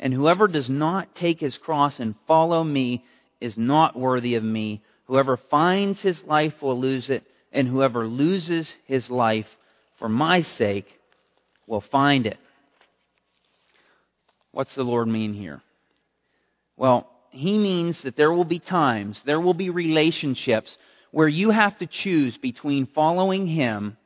And 0.00 0.12
whoever 0.14 0.46
does 0.46 0.68
not 0.68 1.14
take 1.16 1.40
his 1.40 1.56
cross 1.56 1.98
and 1.98 2.14
follow 2.26 2.62
me 2.62 3.04
is 3.40 3.54
not 3.56 3.98
worthy 3.98 4.36
of 4.36 4.44
me. 4.44 4.82
Whoever 5.06 5.38
finds 5.50 6.00
his 6.00 6.18
life 6.26 6.54
will 6.62 6.78
lose 6.78 7.10
it, 7.10 7.24
and 7.52 7.66
whoever 7.66 8.06
loses 8.06 8.68
his 8.86 9.08
life 9.10 9.46
for 9.98 10.08
my 10.08 10.42
sake 10.56 10.86
will 11.66 11.82
find 11.90 12.26
it. 12.26 12.38
What's 14.52 14.74
the 14.74 14.82
Lord 14.82 15.08
mean 15.08 15.34
here? 15.34 15.62
Well, 16.76 17.08
he 17.30 17.58
means 17.58 18.00
that 18.04 18.16
there 18.16 18.32
will 18.32 18.44
be 18.44 18.58
times, 18.58 19.20
there 19.26 19.40
will 19.40 19.54
be 19.54 19.70
relationships 19.70 20.74
where 21.10 21.28
you 21.28 21.50
have 21.50 21.76
to 21.78 21.86
choose 21.86 22.36
between 22.38 22.86
following 22.94 23.46
him 23.46 23.96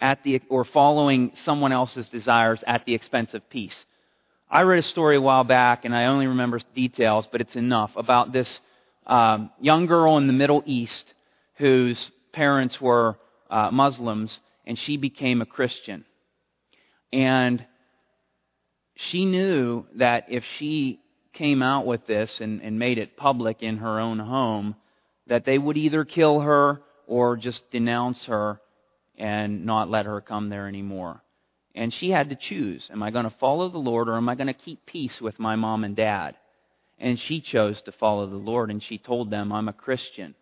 at 0.00 0.22
the 0.24 0.42
or 0.48 0.64
following 0.64 1.32
someone 1.44 1.72
else's 1.72 2.08
desires 2.08 2.62
at 2.66 2.84
the 2.84 2.94
expense 2.94 3.32
of 3.32 3.48
peace. 3.48 3.74
I 4.48 4.60
read 4.62 4.78
a 4.78 4.88
story 4.88 5.16
a 5.16 5.20
while 5.20 5.44
back, 5.44 5.84
and 5.84 5.94
I 5.94 6.06
only 6.06 6.28
remember 6.28 6.60
details, 6.74 7.26
but 7.32 7.40
it's 7.40 7.56
enough, 7.56 7.90
about 7.96 8.32
this 8.32 8.48
um, 9.06 9.50
young 9.60 9.86
girl 9.86 10.18
in 10.18 10.28
the 10.28 10.32
Middle 10.32 10.62
East 10.66 11.14
whose 11.58 11.98
parents 12.32 12.80
were 12.80 13.16
uh, 13.50 13.70
Muslims, 13.72 14.36
and 14.64 14.78
she 14.78 14.96
became 14.96 15.42
a 15.42 15.46
Christian. 15.46 16.04
And 17.12 17.64
she 19.10 19.24
knew 19.24 19.86
that 19.96 20.26
if 20.28 20.44
she 20.58 21.00
came 21.32 21.62
out 21.62 21.86
with 21.86 22.06
this 22.06 22.30
and, 22.40 22.60
and 22.62 22.78
made 22.78 22.98
it 22.98 23.16
public 23.16 23.62
in 23.62 23.78
her 23.78 23.98
own 23.98 24.18
home, 24.18 24.76
that 25.26 25.44
they 25.44 25.58
would 25.58 25.76
either 25.76 26.04
kill 26.04 26.40
her 26.40 26.82
or 27.06 27.36
just 27.36 27.60
denounce 27.70 28.24
her 28.26 28.60
and 29.18 29.66
not 29.66 29.90
let 29.90 30.06
her 30.06 30.20
come 30.20 30.50
there 30.50 30.68
anymore. 30.68 31.22
And 31.76 31.92
she 31.92 32.10
had 32.10 32.30
to 32.30 32.36
choose 32.36 32.88
Am 32.90 33.02
I 33.02 33.10
going 33.10 33.24
to 33.24 33.34
follow 33.38 33.68
the 33.68 33.78
Lord 33.78 34.08
or 34.08 34.16
am 34.16 34.28
I 34.28 34.34
going 34.34 34.46
to 34.48 34.54
keep 34.54 34.86
peace 34.86 35.18
with 35.20 35.38
my 35.38 35.56
mom 35.56 35.84
and 35.84 35.94
dad? 35.94 36.34
And 36.98 37.18
she 37.28 37.42
chose 37.42 37.80
to 37.84 37.92
follow 37.92 38.26
the 38.28 38.36
Lord 38.36 38.70
and 38.70 38.82
she 38.82 38.96
told 38.96 39.30
them, 39.30 39.52
I'm 39.52 39.68
a 39.68 39.74
Christian. 39.74 40.34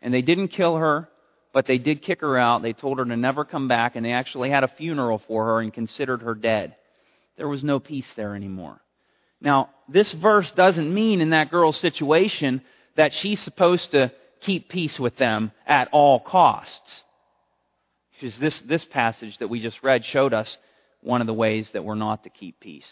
And 0.00 0.14
they 0.14 0.22
didn't 0.22 0.48
kill 0.48 0.76
her, 0.76 1.08
but 1.52 1.66
they 1.66 1.78
did 1.78 2.04
kick 2.04 2.20
her 2.20 2.38
out. 2.38 2.62
They 2.62 2.72
told 2.72 2.98
her 2.98 3.04
to 3.04 3.16
never 3.16 3.44
come 3.44 3.66
back 3.66 3.96
and 3.96 4.06
they 4.06 4.12
actually 4.12 4.50
had 4.50 4.62
a 4.62 4.72
funeral 4.78 5.20
for 5.26 5.46
her 5.46 5.60
and 5.60 5.74
considered 5.74 6.22
her 6.22 6.36
dead. 6.36 6.76
There 7.36 7.48
was 7.48 7.64
no 7.64 7.80
peace 7.80 8.06
there 8.16 8.36
anymore. 8.36 8.80
Now, 9.40 9.70
this 9.88 10.14
verse 10.22 10.50
doesn't 10.56 10.92
mean 10.92 11.20
in 11.20 11.30
that 11.30 11.50
girl's 11.50 11.80
situation 11.80 12.62
that 12.96 13.10
she's 13.20 13.40
supposed 13.42 13.90
to 13.92 14.12
keep 14.44 14.68
peace 14.68 14.96
with 15.00 15.16
them 15.16 15.50
at 15.66 15.88
all 15.90 16.20
costs. 16.20 17.02
Because 18.12 18.38
this, 18.40 18.60
this 18.68 18.84
passage 18.92 19.36
that 19.38 19.48
we 19.48 19.60
just 19.60 19.76
read 19.82 20.04
showed 20.04 20.32
us 20.32 20.56
one 21.02 21.20
of 21.20 21.26
the 21.26 21.34
ways 21.34 21.68
that 21.72 21.84
we're 21.84 21.94
not 21.94 22.24
to 22.24 22.30
keep 22.30 22.58
peace. 22.60 22.86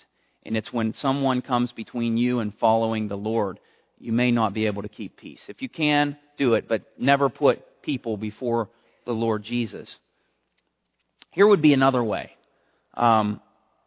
And 0.44 0.56
it's 0.56 0.72
when 0.72 0.94
someone 0.98 1.42
comes 1.42 1.72
between 1.72 2.16
you 2.16 2.38
and 2.38 2.52
following 2.58 3.08
the 3.08 3.16
Lord, 3.16 3.58
you 3.98 4.12
may 4.12 4.30
not 4.30 4.54
be 4.54 4.66
able 4.66 4.82
to 4.82 4.88
keep 4.88 5.16
peace. 5.16 5.40
If 5.48 5.60
you 5.60 5.68
can, 5.68 6.16
do 6.38 6.54
it, 6.54 6.68
but 6.68 6.82
never 6.98 7.28
put 7.28 7.82
people 7.82 8.16
before 8.16 8.68
the 9.06 9.12
Lord 9.12 9.42
Jesus. 9.42 9.94
Here 11.32 11.46
would 11.46 11.62
be 11.62 11.72
another 11.72 12.02
way. 12.02 12.30
Um, 12.94 13.40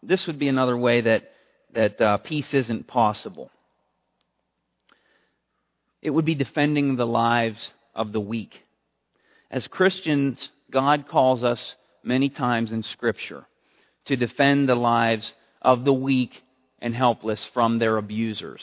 this 0.04 0.24
would 0.28 0.40
be 0.40 0.48
another 0.48 0.78
way 0.78 1.02
that, 1.02 1.32
that 1.74 2.02
uh, 2.02 2.18
peace 2.18 2.54
isn't 2.54 2.88
possible. 2.88 3.50
It 6.02 6.10
would 6.10 6.26
be 6.26 6.36
defending 6.36 6.96
the 6.96 7.08
lives 7.08 7.70
of 7.96 8.12
the 8.12 8.20
weak. 8.20 8.54
As 9.52 9.68
Christians, 9.68 10.50
God 10.72 11.08
calls 11.10 11.44
us 11.44 11.60
many 12.04 12.30
times 12.30 12.72
in 12.72 12.84
Scripture 12.84 13.46
to 14.10 14.16
defend 14.16 14.68
the 14.68 14.76
lives 14.76 15.32
of 15.62 15.86
the 15.86 15.94
weak 15.94 16.32
and 16.80 16.94
helpless 16.94 17.44
from 17.54 17.80
their 17.80 17.98
abusers. 17.98 18.62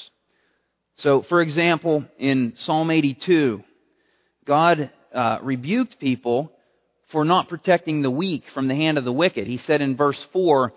So, 0.99 1.24
for 1.28 1.40
example, 1.42 2.05
in 2.18 2.55
Psalm 2.59 2.90
82, 2.90 3.62
God 4.47 4.90
uh, 5.14 5.38
rebuked 5.42 5.99
people 5.99 6.53
for 7.12 7.24
not 7.24 7.49
protecting 7.49 8.03
the 8.03 8.11
weak 8.11 8.42
from 8.55 8.68
the 8.68 8.74
hand 8.74 8.99
of 8.99 9.05
the 9.05 9.12
wicked. 9.12 9.47
He 9.47 9.59
said 9.59 9.80
in 9.80 9.97
verse 9.97 10.18
4 10.32 10.72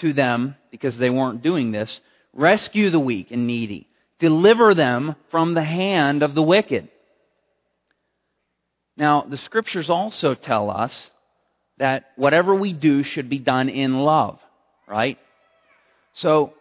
to 0.00 0.12
them, 0.12 0.56
because 0.70 0.98
they 0.98 1.10
weren't 1.10 1.42
doing 1.42 1.70
this, 1.72 1.90
rescue 2.32 2.90
the 2.90 3.00
weak 3.00 3.30
and 3.30 3.46
needy, 3.46 3.88
deliver 4.18 4.74
them 4.74 5.16
from 5.30 5.54
the 5.54 5.64
hand 5.64 6.22
of 6.22 6.34
the 6.34 6.42
wicked. 6.42 6.88
Now, 8.96 9.24
the 9.28 9.38
scriptures 9.44 9.88
also 9.88 10.34
tell 10.34 10.70
us 10.70 10.92
that 11.78 12.06
whatever 12.16 12.54
we 12.54 12.72
do 12.72 13.02
should 13.02 13.28
be 13.28 13.38
done 13.38 13.68
in 13.68 13.98
love, 14.00 14.38
right? 14.86 15.18
So, 16.16 16.52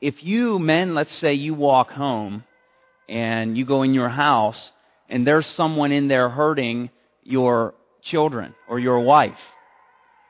if 0.00 0.22
you 0.22 0.58
men, 0.58 0.94
let's 0.94 1.20
say 1.20 1.34
you 1.34 1.54
walk 1.54 1.90
home 1.90 2.44
and 3.08 3.56
you 3.56 3.64
go 3.64 3.82
in 3.82 3.94
your 3.94 4.08
house 4.08 4.70
and 5.08 5.26
there's 5.26 5.46
someone 5.56 5.90
in 5.90 6.08
there 6.08 6.28
hurting 6.28 6.90
your 7.24 7.74
children 8.02 8.54
or 8.68 8.78
your 8.78 9.00
wife. 9.00 9.32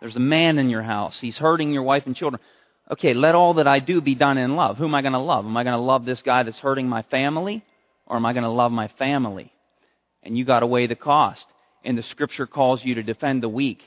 There's 0.00 0.16
a 0.16 0.20
man 0.20 0.58
in 0.58 0.70
your 0.70 0.82
house. 0.82 1.18
He's 1.20 1.36
hurting 1.36 1.72
your 1.72 1.82
wife 1.82 2.04
and 2.06 2.14
children. 2.14 2.40
Okay, 2.90 3.12
let 3.14 3.34
all 3.34 3.54
that 3.54 3.66
I 3.66 3.80
do 3.80 4.00
be 4.00 4.14
done 4.14 4.38
in 4.38 4.56
love. 4.56 4.78
Who 4.78 4.84
am 4.84 4.94
I 4.94 5.02
going 5.02 5.12
to 5.12 5.18
love? 5.18 5.44
Am 5.44 5.56
I 5.56 5.64
going 5.64 5.76
to 5.76 5.82
love 5.82 6.04
this 6.04 6.22
guy 6.24 6.44
that's 6.44 6.58
hurting 6.58 6.88
my 6.88 7.02
family? 7.02 7.64
Or 8.06 8.16
am 8.16 8.24
I 8.24 8.32
going 8.32 8.44
to 8.44 8.50
love 8.50 8.72
my 8.72 8.88
family? 8.98 9.52
And 10.22 10.38
you 10.38 10.44
got 10.44 10.60
to 10.60 10.66
weigh 10.66 10.86
the 10.86 10.94
cost. 10.94 11.44
And 11.84 11.98
the 11.98 12.02
scripture 12.04 12.46
calls 12.46 12.80
you 12.82 12.94
to 12.94 13.02
defend 13.02 13.42
the 13.42 13.48
weak. 13.48 13.80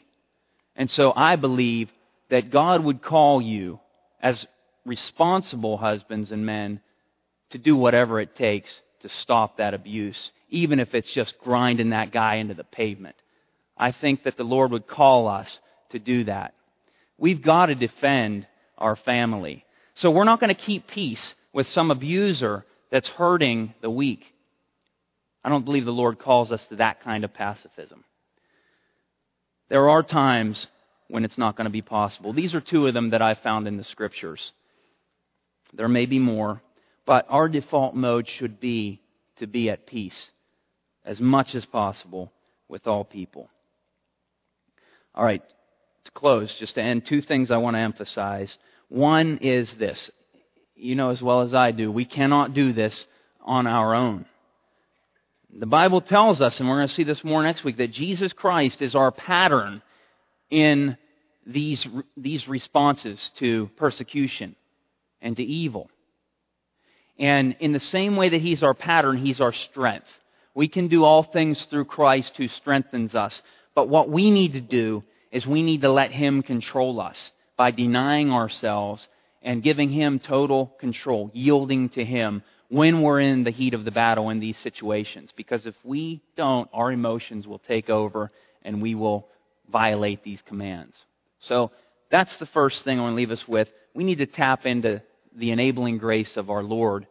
And 0.75 0.89
so 0.89 1.13
I 1.15 1.35
believe 1.35 1.89
that 2.29 2.51
God 2.51 2.83
would 2.83 3.03
call 3.03 3.41
you 3.41 3.79
as 4.21 4.45
responsible 4.85 5.77
husbands 5.77 6.31
and 6.31 6.45
men 6.45 6.81
to 7.51 7.57
do 7.57 7.75
whatever 7.75 8.19
it 8.19 8.35
takes 8.35 8.69
to 9.01 9.09
stop 9.21 9.57
that 9.57 9.73
abuse, 9.73 10.17
even 10.49 10.79
if 10.79 10.93
it's 10.93 11.13
just 11.13 11.33
grinding 11.43 11.89
that 11.89 12.11
guy 12.11 12.35
into 12.35 12.53
the 12.53 12.63
pavement. 12.63 13.15
I 13.77 13.91
think 13.91 14.23
that 14.23 14.37
the 14.37 14.43
Lord 14.43 14.71
would 14.71 14.87
call 14.87 15.27
us 15.27 15.47
to 15.91 15.99
do 15.99 16.23
that. 16.25 16.53
We've 17.17 17.43
got 17.43 17.67
to 17.67 17.75
defend 17.75 18.47
our 18.77 18.95
family. 18.95 19.65
So 19.95 20.09
we're 20.11 20.23
not 20.23 20.39
going 20.39 20.53
to 20.55 20.61
keep 20.61 20.87
peace 20.87 21.21
with 21.53 21.67
some 21.67 21.91
abuser 21.91 22.65
that's 22.91 23.07
hurting 23.09 23.73
the 23.81 23.89
weak. 23.89 24.23
I 25.43 25.49
don't 25.49 25.65
believe 25.65 25.85
the 25.85 25.91
Lord 25.91 26.19
calls 26.19 26.51
us 26.51 26.61
to 26.69 26.77
that 26.77 27.03
kind 27.03 27.23
of 27.23 27.33
pacifism. 27.33 28.03
There 29.71 29.89
are 29.89 30.03
times 30.03 30.67
when 31.07 31.23
it's 31.23 31.37
not 31.37 31.55
going 31.55 31.63
to 31.63 31.71
be 31.71 31.81
possible. 31.81 32.33
These 32.33 32.53
are 32.53 32.59
two 32.59 32.87
of 32.87 32.93
them 32.93 33.11
that 33.11 33.21
I 33.21 33.35
found 33.35 33.69
in 33.69 33.77
the 33.77 33.85
scriptures. 33.85 34.51
There 35.71 35.87
may 35.87 36.05
be 36.05 36.19
more, 36.19 36.61
but 37.05 37.25
our 37.29 37.47
default 37.47 37.95
mode 37.95 38.27
should 38.27 38.59
be 38.59 38.99
to 39.39 39.47
be 39.47 39.69
at 39.69 39.87
peace 39.87 40.27
as 41.05 41.21
much 41.21 41.55
as 41.55 41.63
possible 41.63 42.33
with 42.67 42.85
all 42.85 43.05
people. 43.05 43.49
All 45.15 45.23
right, 45.23 45.41
to 46.03 46.11
close, 46.11 46.53
just 46.59 46.75
to 46.75 46.81
end, 46.81 47.03
two 47.07 47.21
things 47.21 47.49
I 47.49 47.55
want 47.55 47.77
to 47.77 47.79
emphasize. 47.79 48.53
One 48.89 49.39
is 49.41 49.73
this. 49.79 50.11
You 50.75 50.95
know 50.95 51.11
as 51.11 51.21
well 51.21 51.43
as 51.43 51.53
I 51.53 51.71
do, 51.71 51.89
we 51.89 52.03
cannot 52.03 52.53
do 52.53 52.73
this 52.73 53.05
on 53.39 53.67
our 53.67 53.95
own. 53.95 54.25
The 55.53 55.65
Bible 55.65 55.99
tells 56.01 56.39
us, 56.39 56.59
and 56.59 56.69
we're 56.69 56.77
going 56.77 56.87
to 56.87 56.93
see 56.93 57.03
this 57.03 57.23
more 57.23 57.43
next 57.43 57.63
week, 57.63 57.77
that 57.77 57.91
Jesus 57.91 58.31
Christ 58.31 58.81
is 58.81 58.95
our 58.95 59.11
pattern 59.11 59.81
in 60.49 60.97
these, 61.45 61.85
these 62.15 62.47
responses 62.47 63.19
to 63.39 63.69
persecution 63.75 64.55
and 65.21 65.35
to 65.35 65.43
evil. 65.43 65.89
And 67.19 67.55
in 67.59 67.73
the 67.73 67.79
same 67.79 68.15
way 68.15 68.29
that 68.29 68.41
He's 68.41 68.63
our 68.63 68.73
pattern, 68.73 69.17
He's 69.17 69.41
our 69.41 69.53
strength. 69.69 70.07
We 70.55 70.69
can 70.69 70.87
do 70.87 71.03
all 71.03 71.23
things 71.23 71.63
through 71.69 71.85
Christ 71.85 72.31
who 72.37 72.47
strengthens 72.47 73.13
us. 73.13 73.33
But 73.75 73.89
what 73.89 74.09
we 74.09 74.31
need 74.31 74.53
to 74.53 74.61
do 74.61 75.03
is 75.31 75.45
we 75.45 75.63
need 75.63 75.81
to 75.81 75.91
let 75.91 76.11
Him 76.11 76.43
control 76.43 77.01
us 77.01 77.17
by 77.57 77.71
denying 77.71 78.31
ourselves 78.31 79.05
and 79.41 79.63
giving 79.63 79.89
Him 79.89 80.19
total 80.25 80.73
control, 80.79 81.29
yielding 81.33 81.89
to 81.89 82.05
Him 82.05 82.41
when 82.71 83.01
we're 83.01 83.19
in 83.19 83.43
the 83.43 83.51
heat 83.51 83.73
of 83.73 83.83
the 83.83 83.91
battle 83.91 84.29
in 84.29 84.39
these 84.39 84.55
situations. 84.63 85.29
Because 85.35 85.65
if 85.65 85.75
we 85.83 86.21
don't, 86.37 86.69
our 86.71 86.89
emotions 86.89 87.45
will 87.45 87.59
take 87.67 87.89
over 87.89 88.31
and 88.63 88.81
we 88.81 88.95
will 88.95 89.27
violate 89.69 90.23
these 90.23 90.39
commands. 90.47 90.93
So 91.49 91.71
that's 92.11 92.33
the 92.39 92.45
first 92.47 92.77
thing 92.85 92.97
I 92.97 93.01
want 93.01 93.11
to 93.11 93.17
leave 93.17 93.29
us 93.29 93.43
with. 93.45 93.67
We 93.93 94.05
need 94.05 94.19
to 94.19 94.25
tap 94.25 94.65
into 94.65 95.01
the 95.35 95.51
enabling 95.51 95.97
grace 95.97 96.31
of 96.37 96.49
our 96.49 96.63
Lord 96.63 97.07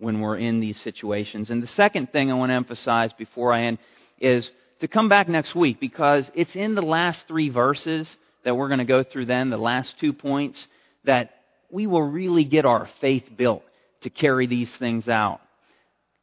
when 0.00 0.20
we're 0.20 0.36
in 0.36 0.58
these 0.58 0.78
situations. 0.82 1.48
And 1.48 1.62
the 1.62 1.68
second 1.76 2.10
thing 2.10 2.32
I 2.32 2.34
want 2.34 2.50
to 2.50 2.56
emphasize 2.56 3.12
before 3.16 3.52
I 3.52 3.66
end 3.66 3.78
is 4.18 4.50
to 4.80 4.88
come 4.88 5.08
back 5.08 5.28
next 5.28 5.54
week 5.54 5.78
because 5.78 6.28
it's 6.34 6.56
in 6.56 6.74
the 6.74 6.82
last 6.82 7.20
three 7.28 7.50
verses 7.50 8.08
that 8.44 8.56
we're 8.56 8.68
going 8.68 8.78
to 8.78 8.84
go 8.84 9.04
through 9.04 9.26
then, 9.26 9.50
the 9.50 9.58
last 9.58 9.94
two 10.00 10.12
points, 10.12 10.58
that 11.04 11.30
we 11.70 11.86
will 11.86 12.02
really 12.02 12.44
get 12.44 12.64
our 12.64 12.88
faith 13.00 13.24
built 13.36 13.62
to 14.02 14.10
carry 14.10 14.46
these 14.46 14.70
things 14.78 15.08
out. 15.08 15.40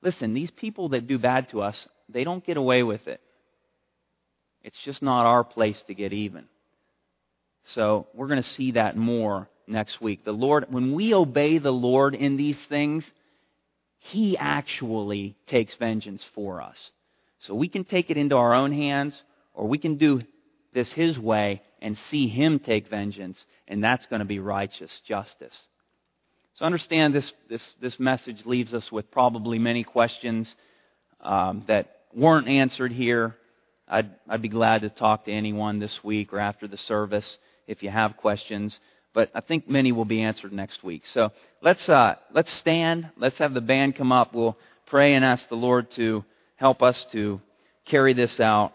Listen, 0.01 0.33
these 0.33 0.51
people 0.51 0.89
that 0.89 1.07
do 1.07 1.17
bad 1.17 1.49
to 1.49 1.61
us, 1.61 1.75
they 2.09 2.23
don't 2.23 2.45
get 2.45 2.57
away 2.57 2.83
with 2.83 3.07
it. 3.07 3.21
It's 4.61 4.77
just 4.85 5.01
not 5.01 5.25
our 5.25 5.43
place 5.43 5.77
to 5.87 5.93
get 5.93 6.13
even. 6.13 6.45
So 7.73 8.07
we're 8.13 8.27
going 8.27 8.43
to 8.43 8.49
see 8.49 8.71
that 8.73 8.95
more 8.95 9.49
next 9.67 10.01
week. 10.01 10.23
The 10.25 10.31
Lord, 10.31 10.65
when 10.69 10.93
we 10.93 11.13
obey 11.13 11.57
the 11.57 11.71
Lord 11.71 12.13
in 12.13 12.37
these 12.37 12.59
things, 12.69 13.03
He 14.11 14.37
actually 14.37 15.35
takes 15.47 15.75
vengeance 15.77 16.23
for 16.33 16.61
us. 16.61 16.77
So 17.47 17.55
we 17.55 17.69
can 17.69 17.83
take 17.83 18.09
it 18.09 18.17
into 18.17 18.35
our 18.35 18.53
own 18.53 18.71
hands, 18.71 19.19
or 19.53 19.67
we 19.67 19.77
can 19.77 19.97
do 19.97 20.21
this 20.73 20.91
His 20.93 21.17
way 21.17 21.61
and 21.81 21.97
see 22.09 22.27
Him 22.27 22.59
take 22.59 22.89
vengeance, 22.89 23.43
and 23.67 23.83
that's 23.83 24.05
going 24.07 24.19
to 24.19 24.25
be 24.25 24.39
righteous 24.39 24.91
justice. 25.07 25.55
So 26.57 26.65
understand 26.65 27.13
this, 27.13 27.29
this, 27.49 27.61
this 27.81 27.99
message 27.99 28.37
leaves 28.45 28.73
us 28.73 28.89
with 28.91 29.11
probably 29.11 29.59
many 29.59 29.83
questions 29.83 30.53
um, 31.21 31.65
that 31.67 31.97
weren't 32.15 32.47
answered 32.47 32.91
here. 32.91 33.35
I'd, 33.87 34.09
I'd 34.29 34.41
be 34.41 34.49
glad 34.49 34.81
to 34.81 34.89
talk 34.89 35.25
to 35.25 35.31
anyone 35.31 35.79
this 35.79 35.99
week 36.03 36.33
or 36.33 36.39
after 36.39 36.67
the 36.67 36.77
service 36.77 37.37
if 37.67 37.83
you 37.83 37.89
have 37.89 38.17
questions 38.17 38.77
but 39.15 39.31
I 39.33 39.39
think 39.39 39.67
many 39.67 39.93
will 39.93 40.05
be 40.05 40.21
answered 40.21 40.51
next 40.51 40.83
week. 40.83 41.03
So 41.13 41.29
let's, 41.63 41.87
uh, 41.89 42.15
let's 42.33 42.53
stand. 42.59 43.09
Let's 43.17 43.39
have 43.39 43.53
the 43.53 43.61
band 43.61 43.95
come 43.95 44.11
up. 44.11 44.35
We'll 44.35 44.57
pray 44.87 45.15
and 45.15 45.23
ask 45.23 45.47
the 45.49 45.55
Lord 45.55 45.87
to 45.95 46.23
help 46.57 46.83
us 46.83 47.03
to 47.13 47.39
carry 47.89 48.13
this 48.13 48.39
out, 48.41 48.73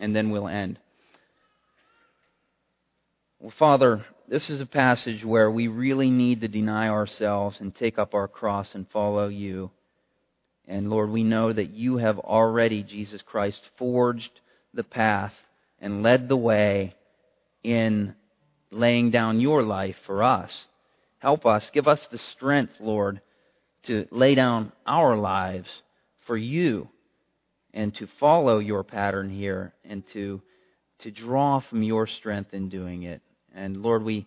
and 0.00 0.16
then 0.16 0.30
we'll 0.30 0.48
end. 0.48 0.78
Well, 3.38 3.52
Father, 3.58 4.06
this 4.28 4.48
is 4.48 4.60
a 4.60 4.66
passage 4.66 5.24
where 5.24 5.50
we 5.50 5.68
really 5.68 6.10
need 6.10 6.40
to 6.40 6.48
deny 6.48 6.88
ourselves 6.88 7.56
and 7.60 7.74
take 7.74 7.98
up 7.98 8.14
our 8.14 8.28
cross 8.28 8.68
and 8.74 8.86
follow 8.90 9.28
you. 9.28 9.70
And 10.66 10.88
Lord, 10.88 11.10
we 11.10 11.24
know 11.24 11.52
that 11.52 11.70
you 11.70 11.98
have 11.98 12.18
already, 12.18 12.82
Jesus 12.82 13.20
Christ, 13.24 13.60
forged 13.78 14.40
the 14.72 14.82
path 14.82 15.32
and 15.78 16.02
led 16.02 16.28
the 16.28 16.36
way 16.36 16.94
in 17.62 18.14
laying 18.70 19.10
down 19.10 19.40
your 19.40 19.62
life 19.62 19.96
for 20.06 20.22
us. 20.22 20.50
Help 21.18 21.44
us. 21.44 21.64
Give 21.72 21.86
us 21.86 22.00
the 22.10 22.18
strength, 22.34 22.74
Lord, 22.80 23.20
to 23.86 24.06
lay 24.10 24.34
down 24.34 24.72
our 24.86 25.16
lives 25.16 25.68
for 26.26 26.36
you 26.36 26.88
and 27.74 27.94
to 27.96 28.08
follow 28.18 28.58
your 28.58 28.84
pattern 28.84 29.28
here 29.28 29.74
and 29.84 30.02
to, 30.14 30.40
to 31.00 31.10
draw 31.10 31.60
from 31.68 31.82
your 31.82 32.06
strength 32.06 32.54
in 32.54 32.70
doing 32.70 33.02
it. 33.02 33.20
And 33.54 33.76
Lord, 33.76 34.02
we, 34.02 34.26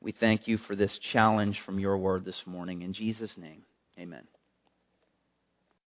we 0.00 0.12
thank 0.12 0.48
you 0.48 0.58
for 0.66 0.74
this 0.74 0.98
challenge 1.12 1.58
from 1.64 1.78
your 1.78 1.98
word 1.98 2.24
this 2.24 2.42
morning. 2.46 2.82
In 2.82 2.92
Jesus' 2.92 3.36
name, 3.36 3.62
amen. 3.98 4.24